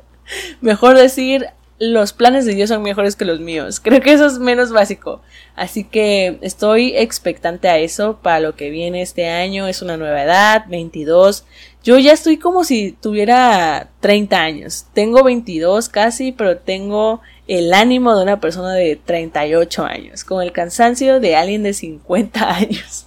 Mejor 0.61 0.99
decir 0.99 1.47
los 1.93 2.13
planes 2.13 2.47
de 2.47 2.55
Dios 2.55 2.69
son 2.69 2.83
mejores 2.83 3.17
que 3.17 3.25
los 3.25 3.41
míos. 3.41 3.81
Creo 3.85 4.01
que 4.01 4.13
eso 4.13 4.27
es 4.27 4.39
menos 4.39 4.73
básico. 4.73 5.21
Así 5.57 5.85
que 5.85 6.39
estoy 6.41 6.97
expectante 6.97 7.69
a 7.69 7.79
eso 7.79 8.19
para 8.23 8.41
lo 8.41 8.57
que 8.57 8.71
viene 8.71 9.03
este 9.03 9.29
año. 9.29 9.67
Es 9.67 9.83
una 9.83 9.97
nueva 9.97 10.23
edad, 10.23 10.65
22. 10.69 11.45
Yo 11.83 11.99
ya 11.99 12.13
estoy 12.13 12.39
como 12.39 12.65
si 12.65 12.93
tuviera 12.93 13.91
30 14.01 14.41
años. 14.41 14.87
Tengo 14.95 15.23
22 15.23 15.89
casi, 15.89 16.33
pero 16.33 16.57
tengo 16.59 17.21
el 17.47 17.75
ánimo 17.75 18.17
de 18.17 18.23
una 18.23 18.41
persona 18.41 18.73
de 18.73 18.97
38 18.97 19.85
años, 19.85 20.25
con 20.25 20.43
el 20.43 20.53
cansancio 20.53 21.21
de 21.21 21.37
alguien 21.37 21.63
de 21.63 21.75
50 21.75 22.55
años. 22.57 23.07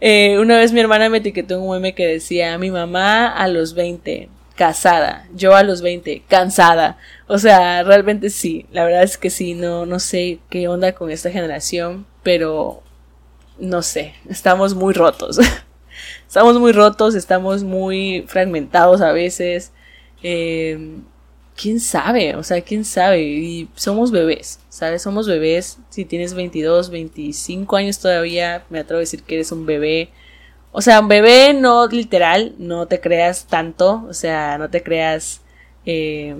Eh, 0.00 0.38
una 0.38 0.58
vez 0.58 0.72
mi 0.72 0.80
hermana 0.80 1.08
me 1.08 1.18
etiquetó 1.18 1.60
un 1.60 1.70
meme 1.72 1.94
que 1.94 2.06
decía 2.06 2.58
mi 2.58 2.70
mamá 2.70 3.28
a 3.28 3.48
los 3.48 3.74
20, 3.74 4.28
casada, 4.58 5.28
yo 5.32 5.54
a 5.54 5.62
los 5.62 5.82
20, 5.82 6.24
cansada. 6.28 6.98
O 7.28 7.38
sea, 7.38 7.84
realmente 7.84 8.28
sí, 8.28 8.66
la 8.72 8.84
verdad 8.84 9.04
es 9.04 9.16
que 9.16 9.30
sí, 9.30 9.54
no, 9.54 9.86
no 9.86 10.00
sé 10.00 10.40
qué 10.50 10.66
onda 10.66 10.92
con 10.92 11.12
esta 11.12 11.30
generación, 11.30 12.06
pero 12.24 12.82
no 13.60 13.82
sé, 13.82 14.14
estamos 14.28 14.74
muy 14.74 14.94
rotos. 14.94 15.38
estamos 16.26 16.58
muy 16.58 16.72
rotos, 16.72 17.14
estamos 17.14 17.62
muy 17.62 18.24
fragmentados 18.26 19.00
a 19.00 19.12
veces. 19.12 19.70
Eh, 20.24 20.98
quién 21.56 21.78
sabe, 21.78 22.34
o 22.34 22.42
sea, 22.42 22.60
quién 22.62 22.84
sabe. 22.84 23.22
Y 23.22 23.68
somos 23.76 24.10
bebés, 24.10 24.58
¿sabes? 24.70 25.02
Somos 25.02 25.28
bebés. 25.28 25.78
Si 25.88 26.04
tienes 26.04 26.34
22, 26.34 26.90
25 26.90 27.76
años 27.76 28.00
todavía, 28.00 28.64
me 28.70 28.80
atrevo 28.80 28.98
a 28.98 29.00
decir 29.00 29.22
que 29.22 29.36
eres 29.36 29.52
un 29.52 29.66
bebé. 29.66 30.10
O 30.72 30.82
sea, 30.82 31.00
un 31.00 31.08
bebé 31.08 31.54
no 31.54 31.86
literal, 31.86 32.54
no 32.58 32.86
te 32.86 33.00
creas 33.00 33.46
tanto, 33.46 34.04
o 34.08 34.14
sea, 34.14 34.58
no 34.58 34.70
te 34.70 34.82
creas... 34.82 35.40
Eh, 35.86 36.36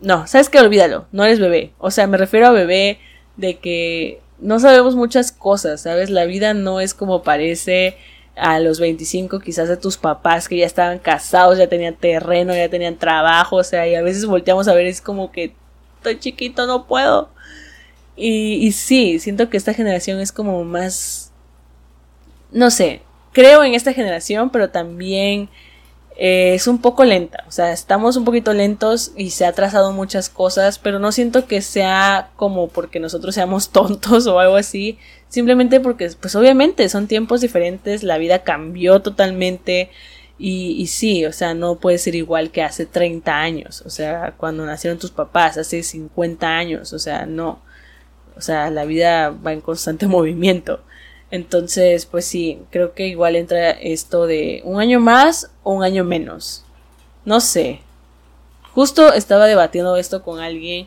no, 0.00 0.26
sabes 0.26 0.48
que 0.48 0.58
olvídalo, 0.58 1.06
no 1.12 1.24
eres 1.24 1.38
bebé. 1.38 1.72
O 1.78 1.90
sea, 1.90 2.06
me 2.06 2.18
refiero 2.18 2.48
a 2.48 2.50
bebé 2.50 2.98
de 3.36 3.58
que 3.58 4.20
no 4.40 4.58
sabemos 4.58 4.96
muchas 4.96 5.32
cosas, 5.32 5.82
¿sabes? 5.82 6.10
La 6.10 6.24
vida 6.24 6.54
no 6.54 6.80
es 6.80 6.92
como 6.92 7.22
parece 7.22 7.96
a 8.36 8.58
los 8.60 8.80
25 8.80 9.40
quizás 9.40 9.68
de 9.68 9.76
tus 9.76 9.96
papás 9.96 10.48
que 10.48 10.56
ya 10.56 10.66
estaban 10.66 10.98
casados, 10.98 11.58
ya 11.58 11.68
tenían 11.68 11.94
terreno, 11.94 12.54
ya 12.54 12.68
tenían 12.68 12.98
trabajo, 12.98 13.56
o 13.56 13.64
sea, 13.64 13.86
y 13.86 13.94
a 13.94 14.02
veces 14.02 14.26
volteamos 14.26 14.68
a 14.68 14.74
ver, 14.74 14.86
es 14.86 15.00
como 15.00 15.30
que 15.30 15.54
estoy 15.98 16.18
chiquito, 16.18 16.66
no 16.66 16.86
puedo. 16.86 17.30
Y, 18.16 18.66
y 18.66 18.72
sí, 18.72 19.18
siento 19.18 19.48
que 19.48 19.56
esta 19.56 19.74
generación 19.74 20.20
es 20.20 20.32
como 20.32 20.64
más, 20.64 21.32
no 22.50 22.70
sé, 22.70 23.02
creo 23.32 23.64
en 23.64 23.74
esta 23.74 23.92
generación, 23.92 24.50
pero 24.50 24.70
también 24.70 25.48
eh, 26.16 26.54
es 26.54 26.66
un 26.66 26.80
poco 26.80 27.04
lenta. 27.04 27.44
O 27.48 27.50
sea, 27.50 27.72
estamos 27.72 28.16
un 28.16 28.24
poquito 28.24 28.52
lentos 28.52 29.12
y 29.16 29.30
se 29.30 29.46
ha 29.46 29.52
trazado 29.52 29.92
muchas 29.92 30.28
cosas, 30.28 30.78
pero 30.78 30.98
no 30.98 31.12
siento 31.12 31.46
que 31.46 31.62
sea 31.62 32.30
como 32.36 32.68
porque 32.68 33.00
nosotros 33.00 33.34
seamos 33.34 33.70
tontos 33.72 34.26
o 34.26 34.38
algo 34.38 34.56
así. 34.56 34.98
Simplemente 35.28 35.80
porque, 35.80 36.10
pues 36.20 36.34
obviamente, 36.36 36.88
son 36.88 37.06
tiempos 37.08 37.40
diferentes, 37.40 38.02
la 38.02 38.18
vida 38.18 38.40
cambió 38.40 39.00
totalmente. 39.00 39.90
Y, 40.38 40.72
y 40.80 40.86
sí, 40.88 41.24
o 41.26 41.32
sea, 41.32 41.54
no 41.54 41.76
puede 41.76 41.98
ser 41.98 42.14
igual 42.14 42.50
que 42.50 42.62
hace 42.62 42.84
30 42.86 43.32
años, 43.38 43.82
o 43.86 43.90
sea, 43.90 44.34
cuando 44.36 44.66
nacieron 44.66 44.98
tus 44.98 45.12
papás, 45.12 45.56
hace 45.56 45.82
50 45.84 46.48
años, 46.48 46.92
o 46.92 46.98
sea, 46.98 47.26
no. 47.26 47.60
O 48.36 48.40
sea, 48.40 48.70
la 48.70 48.84
vida 48.84 49.30
va 49.30 49.52
en 49.52 49.60
constante 49.60 50.06
movimiento. 50.08 50.80
Entonces, 51.32 52.04
pues 52.04 52.26
sí, 52.26 52.58
creo 52.70 52.92
que 52.92 53.08
igual 53.08 53.36
entra 53.36 53.70
esto 53.70 54.26
de 54.26 54.60
un 54.64 54.78
año 54.78 55.00
más 55.00 55.50
o 55.62 55.72
un 55.72 55.82
año 55.82 56.04
menos. 56.04 56.62
No 57.24 57.40
sé. 57.40 57.80
Justo 58.74 59.14
estaba 59.14 59.46
debatiendo 59.46 59.96
esto 59.96 60.22
con 60.22 60.40
alguien 60.40 60.86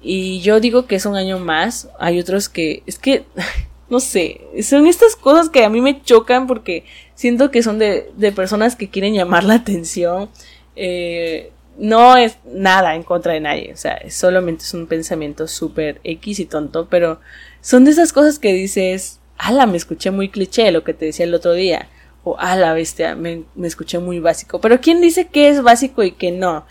y 0.00 0.40
yo 0.40 0.60
digo 0.60 0.86
que 0.86 0.94
es 0.94 1.06
un 1.06 1.16
año 1.16 1.40
más. 1.40 1.88
Hay 1.98 2.20
otros 2.20 2.48
que 2.48 2.84
es 2.86 3.00
que 3.00 3.24
no 3.90 3.98
sé, 3.98 4.42
son 4.62 4.86
estas 4.86 5.16
cosas 5.16 5.48
que 5.48 5.64
a 5.64 5.68
mí 5.68 5.80
me 5.80 6.00
chocan 6.02 6.46
porque 6.46 6.84
siento 7.16 7.50
que 7.50 7.64
son 7.64 7.80
de, 7.80 8.12
de 8.16 8.30
personas 8.30 8.76
que 8.76 8.88
quieren 8.88 9.14
llamar 9.14 9.42
la 9.42 9.54
atención. 9.54 10.30
Eh, 10.76 11.50
no 11.78 12.16
es 12.16 12.36
nada 12.44 12.94
en 12.94 13.02
contra 13.02 13.32
de 13.32 13.40
nadie, 13.40 13.72
o 13.72 13.76
sea, 13.76 13.98
solamente 14.10 14.64
es 14.64 14.74
un 14.74 14.86
pensamiento 14.86 15.48
súper 15.48 16.00
X 16.04 16.38
y 16.38 16.44
tonto, 16.44 16.88
pero 16.88 17.20
son 17.62 17.84
de 17.84 17.92
esas 17.92 18.12
cosas 18.12 18.38
que 18.38 18.52
dices, 18.52 19.19
ala, 19.40 19.66
me 19.66 19.76
escuché 19.76 20.10
muy 20.10 20.28
cliché 20.28 20.70
lo 20.70 20.84
que 20.84 20.94
te 20.94 21.06
decía 21.06 21.24
el 21.24 21.34
otro 21.34 21.52
día. 21.52 21.88
O 22.24 22.36
ala, 22.38 22.74
bestia, 22.74 23.14
me, 23.14 23.44
me 23.54 23.66
escuché 23.66 23.98
muy 23.98 24.20
básico. 24.20 24.60
Pero 24.60 24.80
¿quién 24.80 25.00
dice 25.00 25.28
que 25.28 25.48
es 25.48 25.62
básico 25.62 26.02
y 26.02 26.12
que 26.12 26.30
no? 26.30 26.64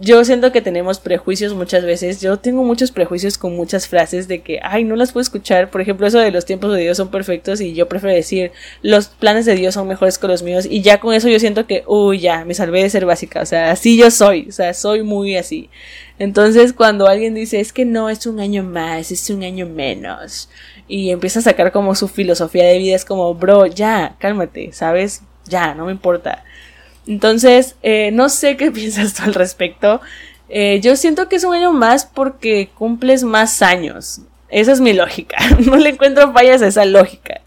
yo 0.00 0.24
siento 0.24 0.52
que 0.52 0.62
tenemos 0.62 0.98
prejuicios 0.98 1.54
muchas 1.54 1.84
veces. 1.84 2.20
Yo 2.20 2.38
tengo 2.38 2.64
muchos 2.64 2.90
prejuicios 2.90 3.36
con 3.36 3.54
muchas 3.54 3.88
frases 3.88 4.26
de 4.26 4.40
que, 4.40 4.58
ay, 4.62 4.84
no 4.84 4.96
las 4.96 5.12
puedo 5.12 5.22
escuchar. 5.22 5.70
Por 5.70 5.80
ejemplo, 5.80 6.06
eso 6.06 6.18
de 6.18 6.30
los 6.30 6.44
tiempos 6.44 6.72
de 6.72 6.80
Dios 6.80 6.96
son 6.96 7.10
perfectos 7.10 7.60
y 7.60 7.74
yo 7.74 7.88
prefiero 7.88 8.14
decir, 8.14 8.52
los 8.80 9.08
planes 9.08 9.44
de 9.44 9.54
Dios 9.54 9.74
son 9.74 9.88
mejores 9.88 10.18
que 10.18 10.28
los 10.28 10.42
míos. 10.42 10.66
Y 10.68 10.82
ya 10.82 10.98
con 10.98 11.14
eso 11.14 11.28
yo 11.28 11.38
siento 11.38 11.66
que, 11.66 11.84
uy, 11.86 12.20
ya, 12.20 12.44
me 12.44 12.54
salvé 12.54 12.82
de 12.82 12.90
ser 12.90 13.04
básica. 13.06 13.42
O 13.42 13.46
sea, 13.46 13.70
así 13.70 13.96
yo 13.96 14.10
soy. 14.10 14.46
O 14.48 14.52
sea, 14.52 14.72
soy 14.74 15.02
muy 15.02 15.36
así. 15.36 15.68
Entonces, 16.18 16.72
cuando 16.72 17.06
alguien 17.06 17.34
dice, 17.34 17.60
es 17.60 17.72
que 17.72 17.84
no, 17.84 18.08
es 18.08 18.26
un 18.26 18.40
año 18.40 18.62
más, 18.62 19.10
es 19.10 19.28
un 19.30 19.42
año 19.42 19.66
menos 19.66 20.48
y 20.88 21.10
empieza 21.10 21.38
a 21.38 21.42
sacar 21.42 21.72
como 21.72 21.94
su 21.94 22.08
filosofía 22.08 22.64
de 22.64 22.78
vida, 22.78 22.96
es 22.96 23.04
como, 23.04 23.34
bro, 23.34 23.66
ya, 23.66 24.16
cálmate, 24.18 24.72
¿sabes? 24.72 25.22
Ya, 25.46 25.74
no 25.74 25.86
me 25.86 25.92
importa. 25.92 26.44
Entonces, 27.06 27.76
eh, 27.82 28.10
no 28.12 28.28
sé 28.28 28.56
qué 28.56 28.70
piensas 28.72 29.14
tú 29.14 29.22
al 29.22 29.34
respecto. 29.34 30.00
Eh, 30.48 30.80
yo 30.82 30.96
siento 30.96 31.28
que 31.28 31.36
es 31.36 31.44
un 31.44 31.54
año 31.54 31.72
más 31.72 32.04
porque 32.04 32.70
cumples 32.76 33.24
más 33.24 33.62
años. 33.62 34.20
Esa 34.48 34.72
es 34.72 34.80
mi 34.80 34.92
lógica. 34.92 35.36
No 35.60 35.76
le 35.76 35.90
encuentro 35.90 36.32
fallas 36.32 36.62
a 36.62 36.66
esa 36.66 36.84
lógica. 36.84 37.40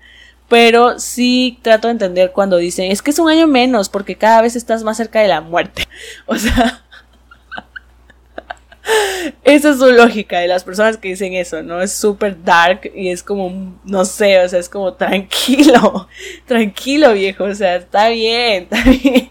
Pero 0.48 1.00
sí 1.00 1.58
trato 1.62 1.88
de 1.88 1.94
entender 1.94 2.32
cuando 2.32 2.58
dicen, 2.58 2.92
es 2.92 3.02
que 3.02 3.12
es 3.12 3.20
un 3.20 3.30
año 3.30 3.48
menos 3.48 3.90
porque 3.90 4.16
cada 4.16 4.42
vez 4.42 4.56
estás 4.56 4.84
más 4.84 4.98
cerca 4.98 5.22
de 5.22 5.28
la 5.28 5.42
muerte. 5.42 5.88
O 6.28 6.36
sea, 6.36 6.85
esa 9.44 9.72
es 9.72 9.80
su 9.80 9.92
lógica 9.92 10.40
de 10.40 10.48
las 10.48 10.64
personas 10.64 10.98
que 10.98 11.10
dicen 11.10 11.34
eso, 11.34 11.64
¿no? 11.64 11.82
Es 11.82 11.94
súper 11.94 12.44
dark 12.44 12.92
y 12.96 13.10
es 13.10 13.24
como, 13.24 13.78
no 13.84 14.06
sé, 14.06 14.40
o 14.44 14.50
sea, 14.50 14.60
es 14.60 14.70
como 14.70 14.94
tranquilo, 14.94 16.08
tranquilo 16.46 17.14
viejo, 17.14 17.46
o 17.46 17.56
sea, 17.56 17.76
está 17.76 18.10
bien, 18.10 18.64
está 18.70 18.84
bien. 18.90 19.30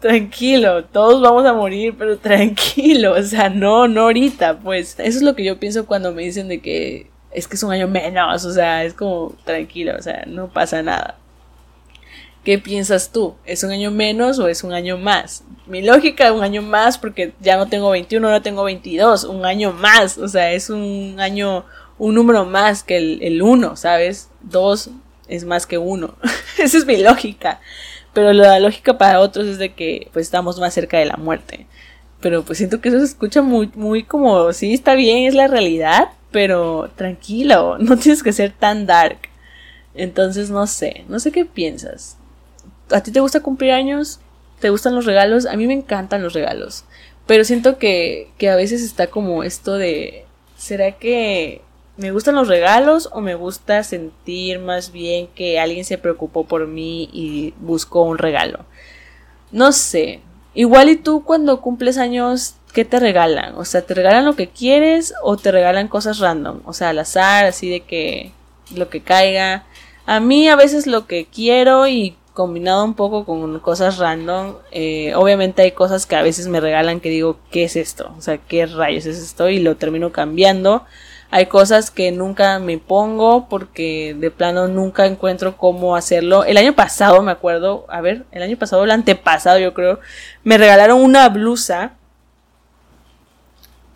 Tranquilo, 0.00 0.84
todos 0.84 1.20
vamos 1.20 1.44
a 1.44 1.52
morir, 1.52 1.94
pero 1.98 2.18
tranquilo, 2.18 3.14
o 3.14 3.22
sea, 3.22 3.48
no, 3.48 3.88
no 3.88 4.02
ahorita, 4.02 4.58
pues. 4.60 4.94
Eso 4.98 5.18
es 5.18 5.22
lo 5.22 5.34
que 5.34 5.44
yo 5.44 5.58
pienso 5.58 5.86
cuando 5.86 6.12
me 6.12 6.22
dicen 6.22 6.48
de 6.48 6.60
que 6.60 7.10
es 7.32 7.48
que 7.48 7.56
es 7.56 7.62
un 7.62 7.72
año 7.72 7.88
menos, 7.88 8.44
o 8.44 8.52
sea, 8.52 8.84
es 8.84 8.94
como 8.94 9.34
tranquilo, 9.44 9.94
o 9.98 10.02
sea, 10.02 10.24
no 10.26 10.48
pasa 10.48 10.82
nada. 10.82 11.17
¿Qué 12.48 12.58
piensas 12.58 13.12
tú? 13.12 13.34
¿Es 13.44 13.62
un 13.62 13.72
año 13.72 13.90
menos 13.90 14.38
o 14.38 14.48
es 14.48 14.64
un 14.64 14.72
año 14.72 14.96
más? 14.96 15.44
Mi 15.66 15.82
lógica, 15.82 16.32
un 16.32 16.42
año 16.42 16.62
más 16.62 16.96
porque 16.96 17.34
ya 17.40 17.58
no 17.58 17.66
tengo 17.66 17.90
21, 17.90 18.26
ahora 18.26 18.40
tengo 18.40 18.64
22, 18.64 19.24
un 19.24 19.44
año 19.44 19.74
más, 19.74 20.16
o 20.16 20.28
sea, 20.28 20.50
es 20.52 20.70
un 20.70 21.16
año, 21.20 21.66
un 21.98 22.14
número 22.14 22.46
más 22.46 22.82
que 22.82 22.96
el 22.96 23.42
1, 23.42 23.76
¿sabes? 23.76 24.30
Dos 24.40 24.88
es 25.28 25.44
más 25.44 25.66
que 25.66 25.76
uno. 25.76 26.14
Esa 26.58 26.78
es 26.78 26.86
mi 26.86 26.96
lógica. 26.96 27.60
Pero 28.14 28.32
la 28.32 28.58
lógica 28.60 28.96
para 28.96 29.20
otros 29.20 29.46
es 29.46 29.58
de 29.58 29.74
que 29.74 30.08
pues 30.14 30.24
estamos 30.24 30.58
más 30.58 30.72
cerca 30.72 30.96
de 30.96 31.04
la 31.04 31.18
muerte. 31.18 31.66
Pero 32.22 32.46
pues 32.46 32.56
siento 32.56 32.80
que 32.80 32.88
eso 32.88 32.98
se 33.00 33.04
escucha 33.04 33.42
muy, 33.42 33.70
muy 33.74 34.04
como, 34.04 34.54
sí, 34.54 34.72
está 34.72 34.94
bien, 34.94 35.26
es 35.26 35.34
la 35.34 35.48
realidad, 35.48 36.12
pero 36.30 36.88
tranquilo, 36.96 37.76
no 37.78 37.98
tienes 37.98 38.22
que 38.22 38.32
ser 38.32 38.52
tan 38.52 38.86
dark. 38.86 39.18
Entonces 39.92 40.48
no 40.48 40.66
sé, 40.66 41.04
no 41.08 41.20
sé 41.20 41.30
qué 41.30 41.44
piensas. 41.44 42.16
¿A 42.90 43.02
ti 43.02 43.10
te 43.10 43.20
gusta 43.20 43.40
cumplir 43.40 43.72
años? 43.72 44.20
¿Te 44.60 44.70
gustan 44.70 44.94
los 44.94 45.04
regalos? 45.04 45.46
A 45.46 45.56
mí 45.56 45.66
me 45.66 45.74
encantan 45.74 46.22
los 46.22 46.32
regalos. 46.32 46.84
Pero 47.26 47.44
siento 47.44 47.78
que, 47.78 48.30
que 48.38 48.48
a 48.48 48.56
veces 48.56 48.82
está 48.82 49.08
como 49.08 49.44
esto 49.44 49.74
de, 49.74 50.24
¿será 50.56 50.92
que 50.92 51.62
me 51.96 52.12
gustan 52.12 52.36
los 52.36 52.48
regalos 52.48 53.08
o 53.12 53.20
me 53.20 53.34
gusta 53.34 53.82
sentir 53.82 54.58
más 54.58 54.92
bien 54.92 55.28
que 55.34 55.58
alguien 55.60 55.84
se 55.84 55.98
preocupó 55.98 56.44
por 56.44 56.66
mí 56.66 57.08
y 57.12 57.54
buscó 57.60 58.02
un 58.02 58.18
regalo? 58.18 58.64
No 59.50 59.72
sé. 59.72 60.20
Igual 60.54 60.88
y 60.88 60.96
tú 60.96 61.24
cuando 61.24 61.60
cumples 61.60 61.98
años, 61.98 62.54
¿qué 62.72 62.84
te 62.84 63.00
regalan? 63.00 63.54
O 63.56 63.64
sea, 63.64 63.82
¿te 63.82 63.94
regalan 63.94 64.24
lo 64.24 64.36
que 64.36 64.48
quieres 64.48 65.14
o 65.22 65.36
te 65.36 65.52
regalan 65.52 65.88
cosas 65.88 66.18
random? 66.18 66.60
O 66.64 66.72
sea, 66.72 66.90
al 66.90 66.98
azar, 66.98 67.44
así 67.44 67.70
de 67.70 67.80
que 67.80 68.32
lo 68.74 68.88
que 68.88 69.02
caiga. 69.02 69.64
A 70.06 70.20
mí 70.20 70.48
a 70.48 70.56
veces 70.56 70.86
lo 70.86 71.06
que 71.06 71.26
quiero 71.26 71.86
y 71.86 72.16
combinado 72.38 72.84
un 72.84 72.94
poco 72.94 73.24
con 73.24 73.58
cosas 73.58 73.98
random. 73.98 74.54
Eh, 74.70 75.12
obviamente 75.16 75.62
hay 75.62 75.72
cosas 75.72 76.06
que 76.06 76.14
a 76.14 76.22
veces 76.22 76.46
me 76.46 76.60
regalan 76.60 77.00
que 77.00 77.08
digo, 77.10 77.40
¿qué 77.50 77.64
es 77.64 77.74
esto? 77.74 78.14
O 78.16 78.20
sea, 78.20 78.38
¿qué 78.38 78.64
rayos 78.64 79.06
es 79.06 79.18
esto? 79.18 79.48
Y 79.48 79.58
lo 79.58 79.76
termino 79.76 80.12
cambiando. 80.12 80.84
Hay 81.32 81.46
cosas 81.46 81.90
que 81.90 82.12
nunca 82.12 82.60
me 82.60 82.78
pongo 82.78 83.48
porque 83.48 84.14
de 84.16 84.30
plano 84.30 84.68
nunca 84.68 85.06
encuentro 85.06 85.56
cómo 85.56 85.96
hacerlo. 85.96 86.44
El 86.44 86.58
año 86.58 86.76
pasado, 86.76 87.22
me 87.22 87.32
acuerdo, 87.32 87.86
a 87.88 88.00
ver, 88.02 88.24
el 88.30 88.44
año 88.44 88.56
pasado, 88.56 88.84
el 88.84 88.92
antepasado 88.92 89.58
yo 89.58 89.74
creo, 89.74 89.98
me 90.44 90.58
regalaron 90.58 91.00
una 91.02 91.28
blusa 91.30 91.94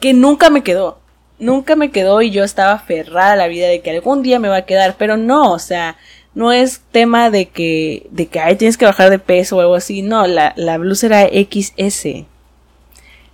que 0.00 0.14
nunca 0.14 0.50
me 0.50 0.64
quedó. 0.64 0.98
Nunca 1.38 1.76
me 1.76 1.92
quedó 1.92 2.22
y 2.22 2.32
yo 2.32 2.42
estaba 2.42 2.72
aferrada 2.72 3.34
a 3.34 3.36
la 3.36 3.46
vida 3.46 3.68
de 3.68 3.82
que 3.82 3.90
algún 3.92 4.24
día 4.24 4.40
me 4.40 4.48
va 4.48 4.56
a 4.56 4.66
quedar, 4.66 4.96
pero 4.98 5.16
no, 5.16 5.52
o 5.52 5.60
sea, 5.60 5.96
no 6.34 6.52
es 6.52 6.80
tema 6.92 7.30
de 7.30 7.48
que, 7.48 8.06
de 8.10 8.26
que, 8.26 8.40
ay, 8.40 8.56
tienes 8.56 8.76
que 8.76 8.84
bajar 8.84 9.10
de 9.10 9.18
peso 9.18 9.56
o 9.56 9.60
algo 9.60 9.74
así. 9.74 10.02
No, 10.02 10.26
la, 10.26 10.54
la 10.56 10.78
blusa 10.78 11.06
era 11.06 11.28
XS. 11.28 12.26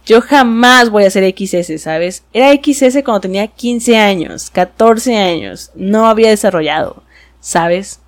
Yo 0.04 0.22
jamás 0.22 0.90
voy 0.90 1.04
a 1.04 1.10
ser 1.10 1.34
XS, 1.36 1.80
¿sabes? 1.82 2.24
Era 2.32 2.52
XS 2.52 3.02
cuando 3.04 3.20
tenía 3.20 3.46
15 3.46 3.96
años, 3.98 4.50
14 4.50 5.16
años. 5.16 5.70
No 5.74 6.06
había 6.06 6.30
desarrollado, 6.30 7.02
¿sabes? 7.40 8.00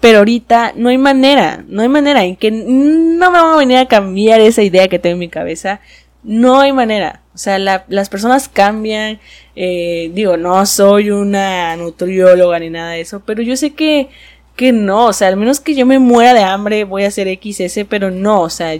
Pero 0.00 0.18
ahorita 0.18 0.72
no 0.76 0.88
hay 0.88 0.98
manera, 0.98 1.64
no 1.68 1.82
hay 1.82 1.88
manera 1.88 2.24
en 2.24 2.36
que 2.36 2.50
no 2.50 3.30
me 3.30 3.38
van 3.38 3.54
a 3.54 3.56
venir 3.56 3.78
a 3.78 3.88
cambiar 3.88 4.40
esa 4.40 4.62
idea 4.62 4.88
que 4.88 4.98
tengo 4.98 5.14
en 5.14 5.20
mi 5.20 5.28
cabeza. 5.28 5.80
No 6.22 6.60
hay 6.60 6.72
manera. 6.72 7.21
O 7.34 7.38
sea, 7.38 7.58
las 7.58 8.08
personas 8.08 8.48
cambian. 8.48 9.18
Eh, 9.56 10.10
digo, 10.14 10.36
no 10.36 10.64
soy 10.66 11.10
una 11.10 11.76
nutrióloga 11.76 12.58
ni 12.58 12.70
nada 12.70 12.92
de 12.92 13.00
eso, 13.00 13.20
pero 13.24 13.42
yo 13.42 13.56
sé 13.56 13.74
que, 13.74 14.10
que 14.56 14.72
no. 14.72 15.06
O 15.06 15.12
sea, 15.12 15.28
al 15.28 15.36
menos 15.36 15.60
que 15.60 15.74
yo 15.74 15.86
me 15.86 15.98
muera 15.98 16.34
de 16.34 16.42
hambre 16.42 16.84
voy 16.84 17.04
a 17.04 17.08
hacer 17.08 17.28
XS, 17.28 17.86
pero 17.88 18.10
no. 18.10 18.42
O 18.42 18.50
sea, 18.50 18.78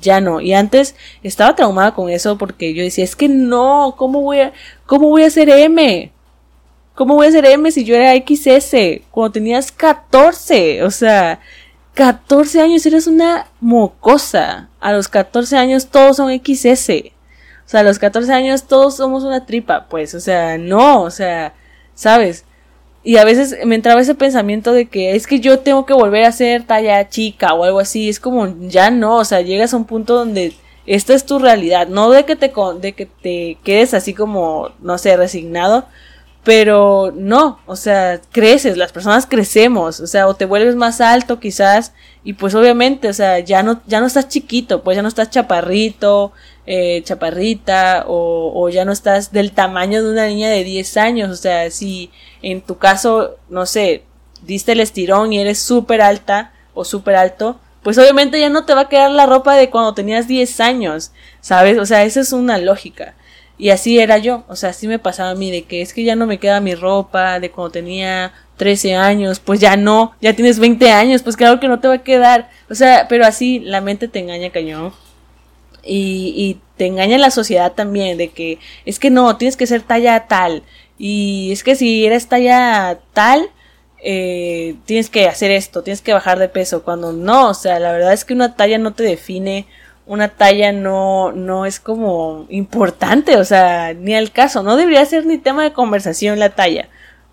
ya 0.00 0.20
no. 0.20 0.40
Y 0.40 0.52
antes 0.52 0.94
estaba 1.22 1.56
traumada 1.56 1.94
con 1.94 2.10
eso 2.10 2.38
porque 2.38 2.74
yo 2.74 2.82
decía, 2.82 3.04
es 3.04 3.16
que 3.16 3.28
no, 3.28 3.94
¿cómo 3.96 4.20
voy 4.22 4.40
a, 4.40 4.52
cómo 4.86 5.08
voy 5.08 5.24
a 5.24 5.28
hacer 5.28 5.48
M? 5.48 6.12
¿Cómo 6.94 7.14
voy 7.14 7.26
a 7.26 7.28
hacer 7.30 7.46
M 7.46 7.70
si 7.70 7.84
yo 7.84 7.94
era 7.94 8.14
XS? 8.14 9.02
Cuando 9.10 9.32
tenías 9.32 9.72
14. 9.72 10.82
O 10.84 10.90
sea, 10.90 11.40
14 11.94 12.60
años 12.60 12.84
eres 12.84 13.06
una 13.06 13.46
mocosa. 13.60 14.68
A 14.80 14.92
los 14.92 15.08
14 15.08 15.56
años 15.56 15.86
todos 15.86 16.16
son 16.16 16.30
XS. 16.30 17.12
O 17.70 17.72
sea, 17.72 17.80
a 17.80 17.84
los 17.84 18.00
14 18.00 18.32
años 18.32 18.64
todos 18.64 18.96
somos 18.96 19.22
una 19.22 19.46
tripa, 19.46 19.86
pues, 19.88 20.16
o 20.16 20.18
sea, 20.18 20.58
no, 20.58 21.02
o 21.02 21.10
sea, 21.12 21.54
¿sabes? 21.94 22.44
Y 23.04 23.16
a 23.16 23.24
veces 23.24 23.56
me 23.64 23.76
entraba 23.76 24.00
ese 24.00 24.16
pensamiento 24.16 24.72
de 24.72 24.88
que 24.88 25.14
es 25.14 25.28
que 25.28 25.38
yo 25.38 25.60
tengo 25.60 25.86
que 25.86 25.94
volver 25.94 26.24
a 26.24 26.32
ser 26.32 26.64
talla 26.64 27.08
chica 27.08 27.54
o 27.54 27.62
algo 27.62 27.78
así, 27.78 28.08
es 28.08 28.18
como, 28.18 28.52
ya 28.62 28.90
no, 28.90 29.18
o 29.18 29.24
sea, 29.24 29.42
llegas 29.42 29.72
a 29.72 29.76
un 29.76 29.84
punto 29.84 30.16
donde 30.16 30.52
esta 30.84 31.14
es 31.14 31.24
tu 31.24 31.38
realidad, 31.38 31.86
no 31.86 32.10
de 32.10 32.24
que 32.24 32.34
te, 32.34 32.52
de 32.80 32.92
que 32.92 33.06
te 33.06 33.56
quedes 33.62 33.94
así 33.94 34.14
como, 34.14 34.70
no 34.80 34.98
sé, 34.98 35.16
resignado, 35.16 35.86
pero 36.42 37.12
no, 37.14 37.60
o 37.66 37.76
sea, 37.76 38.20
creces, 38.32 38.78
las 38.78 38.90
personas 38.90 39.26
crecemos, 39.26 40.00
o 40.00 40.08
sea, 40.08 40.26
o 40.26 40.34
te 40.34 40.46
vuelves 40.46 40.74
más 40.74 41.00
alto 41.00 41.38
quizás, 41.38 41.92
y 42.24 42.32
pues 42.32 42.56
obviamente, 42.56 43.08
o 43.08 43.12
sea, 43.12 43.38
ya 43.38 43.62
no, 43.62 43.80
ya 43.86 44.00
no 44.00 44.06
estás 44.06 44.28
chiquito, 44.28 44.82
pues 44.82 44.96
ya 44.96 45.02
no 45.02 45.08
estás 45.08 45.30
chaparrito, 45.30 46.32
eh, 46.66 47.02
chaparrita 47.04 48.04
o, 48.06 48.52
o, 48.54 48.68
ya 48.68 48.84
no 48.84 48.92
estás 48.92 49.32
del 49.32 49.52
tamaño 49.52 50.02
de 50.02 50.12
una 50.12 50.26
niña 50.26 50.48
de 50.50 50.64
10 50.64 50.96
años. 50.96 51.30
O 51.30 51.36
sea, 51.36 51.70
si 51.70 52.10
en 52.42 52.60
tu 52.62 52.78
caso, 52.78 53.36
no 53.48 53.66
sé, 53.66 54.04
diste 54.42 54.72
el 54.72 54.80
estirón 54.80 55.32
y 55.32 55.40
eres 55.40 55.58
súper 55.58 56.02
alta 56.02 56.52
o 56.74 56.84
súper 56.84 57.16
alto, 57.16 57.60
pues 57.82 57.98
obviamente 57.98 58.38
ya 58.38 58.50
no 58.50 58.64
te 58.64 58.74
va 58.74 58.82
a 58.82 58.88
quedar 58.88 59.10
la 59.10 59.26
ropa 59.26 59.56
de 59.56 59.70
cuando 59.70 59.94
tenías 59.94 60.28
10 60.28 60.60
años, 60.60 61.12
¿sabes? 61.40 61.78
O 61.78 61.86
sea, 61.86 62.04
esa 62.04 62.20
es 62.20 62.32
una 62.32 62.58
lógica. 62.58 63.14
Y 63.58 63.70
así 63.70 63.98
era 63.98 64.16
yo, 64.18 64.44
o 64.48 64.56
sea, 64.56 64.70
así 64.70 64.88
me 64.88 64.98
pasaba 64.98 65.30
a 65.30 65.34
mí, 65.34 65.50
de 65.50 65.64
que 65.64 65.82
es 65.82 65.92
que 65.92 66.02
ya 66.02 66.16
no 66.16 66.26
me 66.26 66.38
queda 66.38 66.60
mi 66.60 66.74
ropa 66.74 67.40
de 67.40 67.50
cuando 67.50 67.72
tenía 67.72 68.32
13 68.56 68.96
años, 68.96 69.38
pues 69.40 69.60
ya 69.60 69.76
no, 69.76 70.12
ya 70.20 70.34
tienes 70.34 70.58
20 70.58 70.90
años, 70.90 71.22
pues 71.22 71.36
claro 71.36 71.60
que 71.60 71.68
no 71.68 71.78
te 71.78 71.88
va 71.88 71.94
a 71.94 72.02
quedar. 72.02 72.48
O 72.70 72.74
sea, 72.74 73.06
pero 73.08 73.26
así 73.26 73.60
la 73.60 73.80
mente 73.80 74.08
te 74.08 74.18
engaña 74.18 74.50
cañón. 74.50 74.92
Y, 75.82 76.58
te 76.76 76.86
engaña 76.86 77.18
la 77.18 77.30
sociedad 77.30 77.72
también 77.72 78.16
de 78.16 78.30
que 78.30 78.58
es 78.86 78.98
que 78.98 79.10
no, 79.10 79.36
tienes 79.36 79.58
que 79.58 79.66
ser 79.66 79.82
talla 79.82 80.26
tal. 80.28 80.62
Y 80.98 81.52
es 81.52 81.62
que 81.62 81.76
si 81.76 82.06
eres 82.06 82.26
talla 82.26 83.00
tal, 83.12 83.50
eh, 84.02 84.76
tienes 84.86 85.10
que 85.10 85.28
hacer 85.28 85.50
esto, 85.50 85.82
tienes 85.82 86.00
que 86.00 86.14
bajar 86.14 86.38
de 86.38 86.48
peso. 86.48 86.82
Cuando 86.82 87.12
no, 87.12 87.50
o 87.50 87.54
sea, 87.54 87.78
la 87.80 87.92
verdad 87.92 88.14
es 88.14 88.24
que 88.24 88.32
una 88.32 88.56
talla 88.56 88.78
no 88.78 88.94
te 88.94 89.02
define, 89.02 89.66
una 90.06 90.28
talla 90.28 90.72
no, 90.72 91.32
no 91.32 91.66
es 91.66 91.80
como 91.80 92.46
importante, 92.48 93.36
o 93.36 93.44
sea, 93.44 93.92
ni 93.94 94.14
al 94.14 94.32
caso, 94.32 94.62
no 94.62 94.76
debería 94.76 95.04
ser 95.04 95.26
ni 95.26 95.38
tema 95.38 95.62
de 95.62 95.72
conversación 95.72 96.38
la 96.38 96.50
talla. 96.50 96.88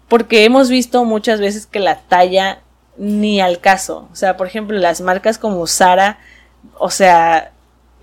Porque 0.10 0.46
hemos 0.46 0.70
visto 0.70 1.04
muchas 1.06 1.40
veces 1.40 1.66
que 1.66 1.80
la 1.80 2.00
talla 2.02 2.62
ni 2.98 3.42
al 3.42 3.60
caso. 3.60 4.08
O 4.12 4.16
sea, 4.16 4.38
por 4.38 4.48
ejemplo, 4.48 4.78
las 4.78 5.02
marcas 5.02 5.38
como 5.38 5.68
Sara, 5.68 6.20
o 6.80 6.90
sea, 6.90 7.52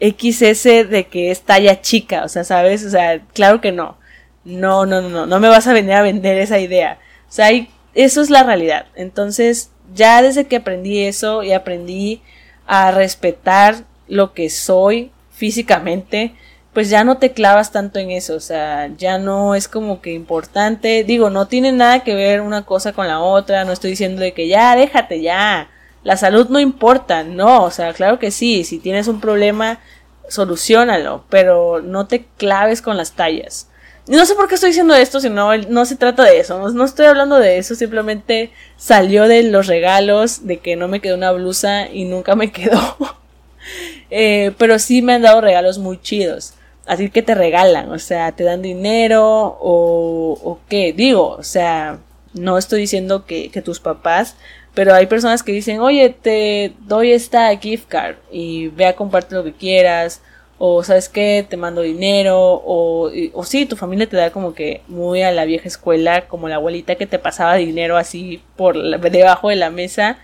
XS 0.01 0.89
de 0.91 1.07
que 1.11 1.31
es 1.31 1.43
talla 1.43 1.81
chica, 1.81 2.25
o 2.25 2.29
sea, 2.29 2.45
¿sabes? 2.45 2.85
O 2.85 2.91
sea, 2.91 3.21
claro 3.33 3.61
que 3.61 3.73
no. 3.73 3.97
No, 4.45 4.85
no, 4.87 5.01
no, 5.01 5.09
no, 5.09 5.27
no 5.27 5.41
me 5.41 5.49
vas 5.49 5.67
a 5.67 5.73
venir 5.73 5.93
a 5.95 6.03
vender 6.03 6.39
esa 6.39 6.59
idea. 6.59 6.99
O 7.29 7.33
sea, 7.33 7.49
eso 7.95 8.21
es 8.21 8.31
la 8.31 8.43
realidad. 8.43 8.87
Entonces, 8.95 9.71
ya 9.95 10.23
desde 10.23 10.47
que 10.47 10.57
aprendí 10.57 11.01
eso 11.01 11.43
y 11.43 11.53
aprendí 11.53 12.23
a 12.67 12.91
respetar 12.91 13.85
lo 14.09 14.35
que 14.35 14.51
soy 14.51 15.11
físicamente, 15.33 16.35
pues 16.73 16.91
ya 16.91 17.05
no 17.05 17.19
te 17.19 17.33
clavas 17.33 17.71
tanto 17.71 18.01
en 18.01 18.11
eso, 18.11 18.35
o 18.35 18.41
sea, 18.41 18.89
ya 18.97 19.17
no 19.19 19.55
es 19.55 19.69
como 19.69 20.01
que 20.01 20.13
importante, 20.13 21.05
digo, 21.05 21.31
no 21.31 21.47
tiene 21.47 21.71
nada 21.71 22.03
que 22.03 22.15
ver 22.15 22.41
una 22.41 22.67
cosa 22.67 22.93
con 22.93 23.07
la 23.07 23.21
otra, 23.21 23.65
no 23.65 23.73
estoy 23.73 23.91
diciendo 23.91 24.21
de 24.21 24.33
que 24.33 24.49
ya, 24.49 24.75
déjate 24.75 25.23
ya, 25.23 25.71
la 26.05 26.19
salud 26.19 26.49
no 26.51 26.61
importa, 26.61 27.25
no, 27.25 27.65
o 27.65 27.71
sea, 27.71 27.93
claro 27.95 28.19
que 28.19 28.31
sí, 28.31 28.63
si 28.65 28.79
tienes 28.79 29.09
un 29.09 29.21
problema, 29.21 29.81
solucionalo, 30.29 31.25
pero 31.31 31.81
no 31.81 32.07
te 32.07 32.27
claves 32.37 32.83
con 32.83 32.97
las 32.97 33.13
tallas. 33.13 33.69
No 34.07 34.27
sé 34.27 34.35
por 34.35 34.47
qué 34.47 34.57
estoy 34.57 34.69
diciendo 34.69 34.95
esto, 34.95 35.19
sino 35.19 35.57
no 35.57 35.87
se 35.87 35.97
trata 35.97 36.25
de 36.25 36.39
eso, 36.39 36.71
no, 36.71 36.85
estoy 36.85 37.07
hablando 37.07 37.39
de 37.39 37.57
eso, 37.57 37.75
simplemente 37.75 38.53
salió 38.77 39.27
de 39.27 39.45
los 39.45 39.67
regalos, 39.67 40.47
de 40.47 40.59
que 40.59 40.77
no 40.77 40.89
me 40.89 41.01
quedó 41.01 41.17
una 41.17 41.33
blusa 41.33 41.89
y 41.91 42.05
nunca 42.05 42.35
me 42.37 42.53
quedó. 42.53 42.81
eh, 44.11 44.53
pero 44.59 44.79
sí 44.79 45.01
me 45.01 45.15
han 45.15 45.23
dado 45.23 45.41
regalos 45.41 45.79
muy 45.79 46.01
chidos. 46.01 46.53
Así 46.87 47.09
que 47.09 47.23
te 47.23 47.35
regalan, 47.35 47.91
o 47.91 47.99
sea, 47.99 48.33
te 48.33 48.45
dan 48.45 48.61
dinero 48.61 49.25
o, 49.27 50.39
o 50.45 50.61
qué, 50.69 50.93
digo, 50.93 51.31
o 51.31 51.43
sea, 51.43 52.01
no 52.35 52.59
estoy 52.59 52.81
diciendo 52.81 53.25
que 53.25 53.49
tus 53.65 53.81
papás 53.81 54.37
pero 54.75 54.93
hay 54.93 55.07
personas 55.07 55.43
que 55.43 55.53
dicen, 55.53 55.81
oye, 55.81 56.11
te 56.11 56.73
doy 56.81 57.13
esta 57.13 57.57
gift 57.57 57.89
card 57.89 58.17
y 58.33 58.69
ve 58.69 58.87
a 58.87 58.97
compartir 58.97 59.39
lo 59.39 59.45
que 59.45 59.53
quieras. 59.53 60.21
O 60.59 60.83
sabes 60.83 61.09
qué, 61.09 61.47
te 61.49 61.57
mando 61.57 61.83
dinero. 61.83 62.39
O, 62.65 63.11
o 63.33 63.45
sí, 63.45 63.67
tu 63.67 63.77
familia 63.77 64.09
te 64.09 64.17
da 64.17 64.31
como 64.31 64.53
que 64.55 64.83
muy 64.89 65.23
a 65.23 65.31
la 65.31 65.45
vieja 65.45 65.69
escuela, 65.69 66.27
como 66.27 66.49
la 66.49 66.57
abuelita 66.57 66.97
que 66.97 67.07
te 67.07 67.21
pasaba 67.21 67.55
dinero 67.55 67.97
así 67.97 68.43
por 68.57 68.77
debajo 68.99 69.49
de 69.49 69.57
la 69.57 69.71
mesa. 69.71 70.19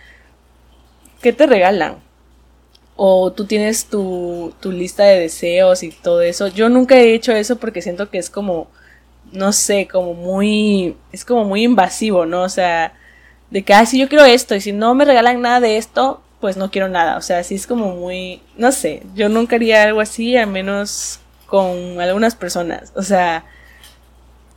¿Qué 1.22 1.32
te 1.32 1.46
regalan? 1.46 1.98
O 2.96 3.32
tú 3.32 3.44
tienes 3.46 3.86
tu, 3.86 4.52
tu 4.60 4.72
lista 4.72 5.04
de 5.04 5.20
deseos 5.20 5.82
y 5.84 5.90
todo 5.92 6.22
eso. 6.22 6.48
Yo 6.48 6.68
nunca 6.68 6.96
he 6.96 7.14
hecho 7.14 7.32
eso 7.32 7.56
porque 7.56 7.82
siento 7.82 8.10
que 8.10 8.18
es 8.18 8.30
como, 8.30 8.68
no 9.32 9.52
sé, 9.52 9.86
como 9.86 10.14
muy, 10.14 10.96
es 11.12 11.24
como 11.24 11.44
muy 11.44 11.64
invasivo, 11.64 12.26
¿no? 12.26 12.42
O 12.42 12.48
sea, 12.48 12.94
de 13.50 13.62
que, 13.62 13.74
ah, 13.74 13.86
si 13.86 13.98
yo 13.98 14.08
quiero 14.08 14.24
esto 14.24 14.54
y 14.54 14.60
si 14.60 14.72
no 14.72 14.94
me 14.94 15.04
regalan 15.04 15.40
nada 15.40 15.60
de 15.60 15.76
esto, 15.76 16.22
pues 16.40 16.56
no 16.56 16.70
quiero 16.70 16.88
nada. 16.88 17.16
O 17.16 17.22
sea, 17.22 17.38
así 17.38 17.54
es 17.54 17.66
como 17.66 17.94
muy, 17.94 18.40
no 18.56 18.72
sé, 18.72 19.02
yo 19.14 19.28
nunca 19.28 19.56
haría 19.56 19.82
algo 19.84 20.00
así, 20.00 20.36
al 20.36 20.48
menos 20.48 21.20
con 21.46 22.00
algunas 22.00 22.34
personas. 22.34 22.92
O 22.94 23.02
sea, 23.02 23.44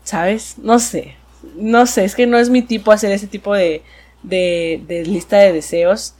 ¿sabes? 0.03 0.57
No 0.59 0.79
sé. 0.79 1.15
no 1.55 1.85
sé, 1.85 2.05
es 2.05 2.15
que 2.15 2.27
no 2.27 2.37
es 2.37 2.49
mi 2.49 2.61
tipo 2.61 2.91
hacer 2.91 3.11
ese 3.11 3.27
tipo 3.27 3.53
de, 3.53 3.83
de, 4.23 4.81
de 4.87 5.05
lista 5.05 5.37
de 5.37 5.53
deseos. 5.53 6.13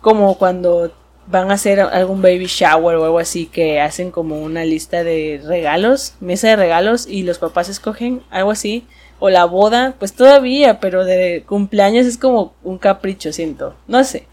Como 0.00 0.38
cuando 0.38 0.92
van 1.26 1.50
a 1.50 1.54
hacer 1.54 1.80
algún 1.80 2.22
baby 2.22 2.46
shower 2.46 2.96
o 2.96 3.04
algo 3.04 3.18
así 3.18 3.46
que 3.46 3.80
hacen 3.80 4.10
como 4.10 4.40
una 4.42 4.64
lista 4.64 5.04
de 5.04 5.40
regalos, 5.44 6.14
mesa 6.20 6.48
de 6.48 6.56
regalos 6.56 7.06
y 7.06 7.22
los 7.22 7.38
papás 7.38 7.68
escogen 7.68 8.22
algo 8.30 8.50
así 8.50 8.86
o 9.24 9.30
la 9.30 9.46
boda, 9.46 9.94
pues 9.98 10.12
todavía, 10.12 10.80
pero 10.80 11.06
de 11.06 11.44
cumpleaños 11.48 12.04
es 12.04 12.18
como 12.18 12.52
un 12.62 12.76
capricho, 12.76 13.32
siento, 13.32 13.74
no 13.88 14.04
sé. 14.04 14.26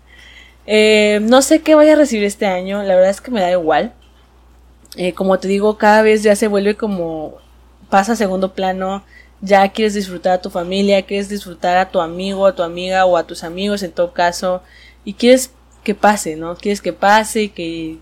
Eh, 0.68 1.22
no 1.22 1.42
sé 1.42 1.62
qué 1.62 1.76
voy 1.76 1.88
a 1.88 1.96
recibir 1.96 2.26
este 2.26 2.46
año, 2.46 2.84
la 2.84 2.96
verdad 2.96 3.10
es 3.10 3.22
que 3.22 3.32
me 3.32 3.40
da 3.40 3.50
igual. 3.52 3.94
Eh, 4.98 5.14
como 5.14 5.40
te 5.40 5.48
digo, 5.48 5.78
cada 5.78 6.02
vez 6.02 6.24
ya 6.24 6.36
se 6.36 6.48
vuelve 6.50 6.76
como 6.76 7.36
pasa 7.90 8.12
a 8.12 8.16
segundo 8.18 8.54
plano, 8.54 9.02
ya 9.40 9.70
quieres 9.70 9.94
disfrutar 9.94 10.34
a 10.34 10.42
tu 10.42 10.50
familia, 10.50 11.04
quieres 11.04 11.30
disfrutar 11.30 11.78
a 11.78 11.90
tu 11.90 12.02
amigo, 12.02 12.46
a 12.46 12.54
tu 12.54 12.62
amiga 12.62 13.06
o 13.06 13.16
a 13.16 13.26
tus 13.26 13.46
amigos 13.46 13.84
en 13.84 13.94
todo 13.94 14.12
caso, 14.12 14.62
y 15.06 15.14
quieres 15.14 15.54
que 15.86 15.96
pase, 15.96 16.36
¿no? 16.36 16.58
Quieres 16.58 16.82
que 16.82 16.92
pase 16.92 17.44
y 17.44 17.50
que 17.50 17.98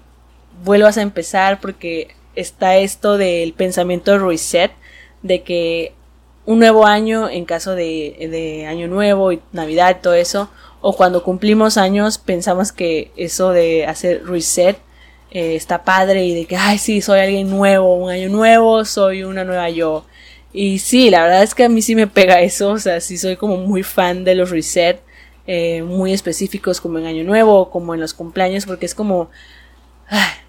vuelvas 0.64 0.98
a 0.98 1.04
empezar 1.04 1.62
porque 1.62 2.16
está 2.34 2.78
esto 2.78 3.20
del 3.20 3.54
pensamiento 3.54 4.18
reset, 4.18 4.72
de 5.22 5.44
que 5.44 5.94
un 6.50 6.58
nuevo 6.58 6.88
año 6.88 7.30
en 7.30 7.46
caso 7.46 7.76
de, 7.76 8.66
año 8.68 8.88
nuevo 8.88 9.32
y 9.32 9.40
navidad 9.52 9.96
y 9.96 10.02
todo 10.02 10.16
eso, 10.16 10.50
o 10.82 10.96
cuando 10.96 11.22
cumplimos 11.22 11.78
años 11.78 12.18
pensamos 12.18 12.72
que 12.72 13.12
eso 13.18 13.52
de 13.52 13.86
hacer 13.86 14.26
reset 14.26 14.80
eh, 15.30 15.56
está 15.56 15.84
padre 15.84 16.26
y 16.26 16.34
de 16.34 16.46
que, 16.46 16.58
ay, 16.58 16.80
sí, 16.80 17.02
soy 17.02 17.20
alguien 17.20 17.52
nuevo, 17.52 17.94
un 17.94 18.10
año 18.10 18.30
nuevo, 18.30 18.84
soy 18.84 19.24
una 19.24 19.44
nueva 19.44 19.70
yo. 19.70 20.06
Y 20.52 20.80
sí, 20.80 21.12
la 21.12 21.22
verdad 21.22 21.44
es 21.44 21.54
que 21.54 21.66
a 21.66 21.70
mí 21.70 21.84
sí 21.84 21.94
me 21.94 22.08
pega 22.08 22.42
eso, 22.42 22.72
o 22.72 22.80
sea, 22.80 23.00
sí 23.00 23.20
soy 23.20 23.36
como 23.36 23.58
muy 23.58 23.84
fan 23.84 24.24
de 24.24 24.34
los 24.34 24.50
reset 24.50 25.02
eh, 25.46 25.84
muy 25.84 26.14
específicos 26.14 26.82
como 26.82 26.98
en 26.98 27.06
Año 27.06 27.24
Nuevo, 27.26 27.70
como 27.70 27.94
en 27.94 28.02
los 28.02 28.16
cumpleaños, 28.16 28.66
porque 28.66 28.88
es 28.88 28.96
como 28.96 29.30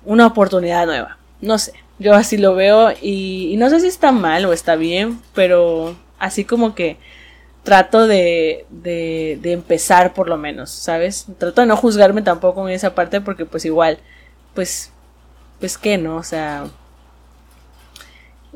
una 0.07 0.27
oportunidad 0.27 0.87
nueva. 0.87 1.19
No 1.43 1.59
sé, 1.59 1.75
yo 2.01 2.15
así 2.15 2.39
lo 2.39 2.55
veo 2.55 2.93
y, 3.01 3.55
no 3.59 3.69
sé 3.69 3.79
si 3.81 3.87
está 3.87 4.11
mal 4.11 4.47
o 4.47 4.53
está 4.55 4.75
bien, 4.75 5.21
pero 5.35 5.95
así 6.19 6.45
como 6.45 6.75
que 6.75 6.97
trato 7.63 8.07
de, 8.07 8.65
de, 8.71 9.39
empezar 9.53 10.15
por 10.15 10.27
lo 10.27 10.39
menos, 10.39 10.71
¿sabes? 10.71 11.27
Trato 11.39 11.61
de 11.61 11.67
no 11.67 11.77
juzgarme 11.77 12.23
tampoco 12.23 12.67
en 12.67 12.75
esa 12.75 12.95
parte 12.95 13.21
porque 13.21 13.45
pues 13.45 13.67
igual, 13.67 13.99
pues, 14.55 14.91
pues 15.61 15.77
qué, 15.79 15.99
¿no? 15.99 16.17
O 16.17 16.23
sea... 16.23 16.67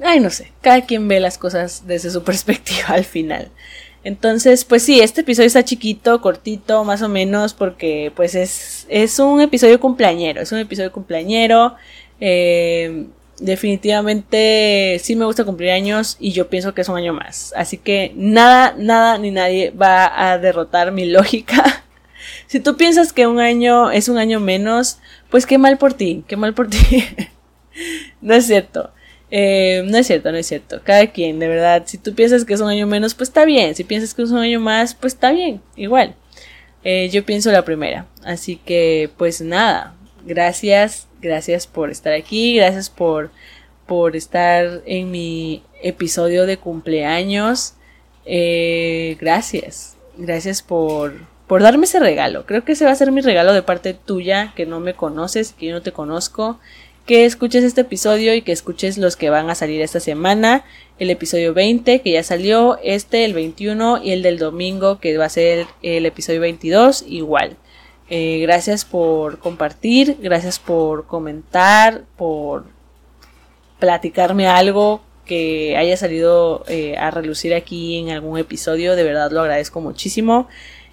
Ay, 0.02 0.18
no 0.20 0.30
sé, 0.30 0.50
cada 0.61 0.80
quien 0.87 1.07
ve 1.07 1.20
las 1.20 1.37
cosas 1.37 1.87
desde 1.87 2.11
su 2.11 2.24
perspectiva 2.24 2.88
al 2.88 3.04
final. 3.04 3.50
Entonces, 4.04 4.64
pues 4.64 4.83
sí, 4.83 5.00
este 5.00 5.20
episodio 5.20 5.46
está 5.46 5.64
chiquito, 5.64 6.20
cortito, 6.22 6.83
más 6.85 7.02
o 7.02 7.11
menos, 7.11 7.52
porque 7.52 8.11
pues 8.16 8.35
es, 8.35 8.87
es 8.88 9.18
un 9.18 9.42
episodio 9.42 9.78
cumpleañero, 9.80 10.40
es 10.40 10.50
un 10.50 10.59
episodio 10.59 10.92
cumpleañero. 10.92 11.74
Eh, 12.20 13.07
definitivamente 13.44 14.98
sí 15.02 15.16
me 15.16 15.26
gusta 15.26 15.44
cumplir 15.44 15.70
años 15.70 16.16
y 16.18 16.33
yo 16.33 16.48
pienso 16.48 16.74
que 16.74 16.80
es 16.80 16.88
un 16.88 16.96
año 16.96 17.12
más. 17.12 17.52
Así 17.57 17.76
que 17.76 18.12
nada, 18.16 18.74
nada 18.78 19.18
ni 19.18 19.30
nadie 19.30 19.70
va 19.70 20.30
a 20.30 20.38
derrotar 20.38 20.92
mi 20.92 21.04
lógica. 21.04 21.85
si 22.46 22.61
tú 22.61 22.76
piensas 22.76 23.12
que 23.12 23.26
un 23.26 23.40
año 23.40 23.90
es 23.90 24.09
un 24.09 24.18
año 24.18 24.40
menos, 24.40 24.98
pues 25.30 25.46
qué 25.46 25.59
mal 25.59 25.78
por 25.78 25.92
ti, 25.92 26.24
qué 26.26 26.37
mal 26.37 26.54
por 26.54 26.70
ti. 26.70 26.78
no 28.22 28.35
es 28.35 28.46
cierto. 28.46 28.90
Eh, 29.30 29.83
no 29.87 29.98
es 29.98 30.07
cierto, 30.07 30.33
no 30.33 30.38
es 30.38 30.46
cierto. 30.46 30.80
Cada 30.83 31.09
quien, 31.09 31.38
de 31.38 31.48
verdad. 31.48 31.83
Si 31.87 31.98
tú 31.98 32.14
piensas 32.14 32.44
que 32.44 32.54
es 32.54 32.61
un 32.61 32.68
año 32.68 32.87
menos, 32.87 33.14
pues 33.14 33.28
está 33.28 33.44
bien. 33.44 33.74
Si 33.74 33.85
piensas 33.85 34.14
que 34.14 34.22
es 34.22 34.30
un 34.30 34.38
año 34.38 34.61
más, 34.61 34.94
pues 34.94 35.14
está 35.14 35.33
bien. 35.33 35.61
Igual. 35.76 36.14
Eh, 36.83 37.09
yo 37.11 37.24
pienso 37.24 37.50
la 37.50 37.64
primera. 37.64 38.07
Así 38.24 38.57
que, 38.57 39.11
pues 39.18 39.40
nada. 39.40 39.94
Gracias. 40.24 41.09
Gracias 41.24 41.66
por 41.66 41.90
estar 41.90 42.12
aquí. 42.12 42.56
Gracias 42.56 42.90
por, 42.90 43.30
por 43.87 44.14
estar 44.14 44.82
en 44.84 45.10
mi 45.10 45.62
episodio 45.82 46.44
de 46.44 46.58
cumpleaños. 46.58 47.72
Eh, 48.26 49.16
gracias. 49.18 49.96
Gracias 50.18 50.60
por, 50.60 51.14
por 51.46 51.62
darme 51.62 51.87
ese 51.87 51.98
regalo. 51.98 52.44
Creo 52.44 52.62
que 52.62 52.72
ese 52.72 52.84
va 52.84 52.90
a 52.90 52.94
ser 52.94 53.10
mi 53.10 53.22
regalo 53.22 53.54
de 53.54 53.62
parte 53.62 53.94
tuya, 53.94 54.52
que 54.54 54.66
no 54.66 54.80
me 54.80 54.92
conoces, 54.92 55.54
que 55.54 55.66
yo 55.66 55.72
no 55.72 55.80
te 55.80 55.92
conozco 55.92 56.60
que 57.06 57.26
escuches 57.26 57.64
este 57.64 57.82
episodio 57.82 58.34
y 58.34 58.42
que 58.42 58.52
escuches 58.52 58.96
los 58.96 59.16
que 59.16 59.30
van 59.30 59.50
a 59.50 59.54
salir 59.54 59.80
esta 59.82 60.00
semana. 60.00 60.64
El 60.98 61.10
episodio 61.10 61.52
20 61.52 62.00
que 62.00 62.12
ya 62.12 62.22
salió, 62.22 62.78
este 62.82 63.24
el 63.24 63.34
21 63.34 64.02
y 64.02 64.12
el 64.12 64.22
del 64.22 64.38
domingo 64.38 65.00
que 65.00 65.16
va 65.18 65.26
a 65.26 65.30
ser 65.30 65.66
el 65.82 66.06
episodio 66.06 66.40
22 66.40 67.04
igual. 67.06 67.56
Eh, 68.10 68.40
gracias 68.40 68.84
por 68.84 69.38
compartir, 69.38 70.18
gracias 70.20 70.58
por 70.58 71.06
comentar, 71.06 72.04
por 72.16 72.66
platicarme 73.78 74.46
algo 74.46 75.00
que 75.24 75.76
haya 75.76 75.96
salido 75.96 76.64
eh, 76.68 76.96
a 76.98 77.10
relucir 77.10 77.54
aquí 77.54 77.98
en 77.98 78.10
algún 78.10 78.38
episodio. 78.38 78.94
De 78.96 79.04
verdad 79.04 79.30
lo 79.30 79.40
agradezco 79.40 79.80
muchísimo 79.80 80.48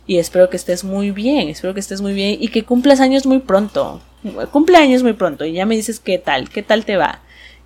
y 0.08 0.18
espero 0.18 0.50
que 0.50 0.58
estés 0.58 0.84
muy 0.84 1.12
bien, 1.12 1.50
espero 1.50 1.74
que 1.74 1.80
estés 1.82 2.02
muy 2.02 2.14
bien 2.14 2.38
y 2.40 2.48
que 2.48 2.64
cumplas 2.64 3.02
años 3.02 3.26
muy 3.26 3.40
pronto 3.40 4.02
cumpleaños 4.52 5.04
muy 5.04 5.14
pronto 5.14 5.46
y 5.46 5.54
ya 5.54 5.66
me 5.66 5.76
dices 5.76 6.00
qué 6.00 6.18
tal, 6.18 6.50
qué 6.50 6.64
tal 6.64 6.86
te 6.86 6.98
va, 6.98 7.22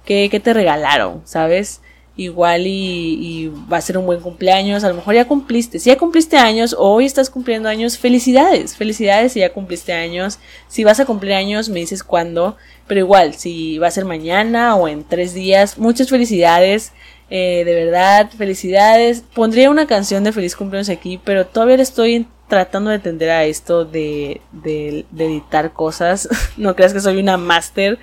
qué, 0.05 0.29
qué 0.29 0.39
te 0.39 0.53
regalaron, 0.53 1.21
¿sabes? 1.25 1.81
Igual 2.17 2.65
y, 2.65 3.51
va 3.71 3.77
a 3.77 3.81
ser 3.81 3.97
un 3.97 4.05
buen 4.05 4.21
cumpleaños, 4.21 4.85
a 4.85 4.89
lo 4.89 4.95
mejor 4.95 5.15
ya 5.15 5.27
cumpliste, 5.27 5.79
si 5.79 5.89
ya 5.89 5.97
cumpliste 5.97 6.37
años 6.37 6.73
hoy 6.79 7.05
estás 7.05 7.29
cumpliendo 7.29 7.67
años, 7.67 7.97
felicidades, 7.97 8.77
felicidades 8.77 9.33
si 9.33 9.41
ya 9.41 9.51
cumpliste 9.51 9.91
años, 9.91 10.39
si 10.69 10.85
vas 10.85 11.01
a 11.01 11.05
cumplir 11.05 11.33
años 11.33 11.67
me 11.67 11.81
dices 11.81 12.05
cuándo, 12.05 12.55
pero 12.87 13.01
igual, 13.01 13.33
si 13.33 13.79
va 13.79 13.87
a 13.87 13.91
ser 13.91 14.05
mañana 14.05 14.75
o 14.75 14.87
en 14.87 15.03
tres 15.03 15.33
días, 15.33 15.77
muchas 15.77 16.07
felicidades, 16.09 16.93
eh, 17.29 17.63
de 17.65 17.73
verdad, 17.73 18.29
felicidades, 18.37 19.23
pondría 19.33 19.69
una 19.69 19.87
canción 19.87 20.23
de 20.23 20.31
feliz 20.31 20.55
cumpleaños 20.55 20.89
aquí, 20.89 21.19
pero 21.21 21.45
todavía 21.45 21.75
estoy 21.75 22.27
tratando 22.47 22.91
de 22.91 22.97
entender 22.97 23.29
a 23.31 23.45
esto 23.45 23.85
de, 23.85 24.41
de, 24.51 25.05
editar 25.17 25.73
cosas. 25.73 26.29
no 26.57 26.75
creas 26.75 26.93
que 26.93 27.01
soy 27.01 27.17
una 27.17 27.37
máster. 27.37 27.99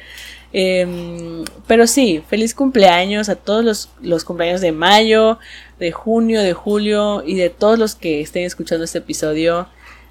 Em, 0.53 1.45
pero 1.67 1.87
sí, 1.87 2.23
feliz 2.29 2.55
cumpleaños 2.55 3.29
a 3.29 3.37
todos 3.37 3.65
los, 3.65 3.89
los, 4.03 4.25
cumpleaños 4.25 4.61
de 4.61 4.73
mayo, 4.73 5.39
de 5.79 5.93
junio, 5.93 6.43
de 6.43 6.53
julio 6.53 7.23
y 7.27 7.37
de 7.37 7.49
todos 7.49 7.79
los 7.79 7.95
que 7.95 8.21
estén 8.21 8.45
escuchando 8.45 8.85
este 8.85 8.99
episodio. 8.99 9.69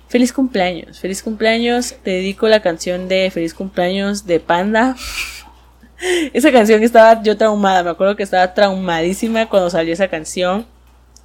Feliz 0.08 0.34
cumpleaños, 0.34 1.00
feliz 1.00 1.22
cumpleaños. 1.24 1.96
Te 2.04 2.12
dedico 2.12 2.48
la 2.48 2.62
canción 2.62 3.08
de 3.08 3.30
feliz 3.32 3.54
cumpleaños 3.54 4.26
de 4.26 4.40
Panda. 4.40 4.96
esa 6.34 6.52
canción 6.52 6.82
estaba 6.84 7.22
yo 7.22 7.38
traumada, 7.38 7.84
me 7.84 7.92
acuerdo 7.92 8.16
que 8.16 8.24
estaba 8.24 8.54
traumadísima 8.54 9.48
cuando 9.48 9.70
salió 9.70 9.94
esa 9.94 10.08
canción 10.08 10.66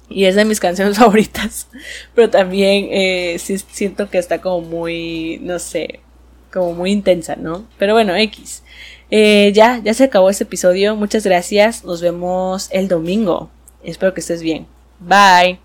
y 0.09 0.25
es 0.25 0.35
de 0.35 0.45
mis 0.45 0.59
canciones 0.61 0.97
favoritas, 0.97 1.67
pero 2.13 2.29
también 2.29 2.87
eh, 2.91 3.37
sí 3.39 3.57
siento 3.57 4.09
que 4.09 4.17
está 4.17 4.39
como 4.41 4.61
muy, 4.61 5.39
no 5.41 5.59
sé, 5.59 6.01
como 6.51 6.73
muy 6.73 6.91
intensa, 6.91 7.35
¿no? 7.35 7.65
Pero 7.77 7.93
bueno, 7.93 8.15
X. 8.15 8.63
Eh, 9.09 9.51
ya, 9.53 9.79
ya 9.83 9.93
se 9.93 10.03
acabó 10.03 10.29
este 10.29 10.43
episodio. 10.43 10.95
Muchas 10.95 11.23
gracias. 11.23 11.83
Nos 11.83 12.01
vemos 12.01 12.67
el 12.71 12.87
domingo. 12.87 13.49
Espero 13.83 14.13
que 14.13 14.19
estés 14.19 14.41
bien. 14.41 14.67
Bye. 14.99 15.55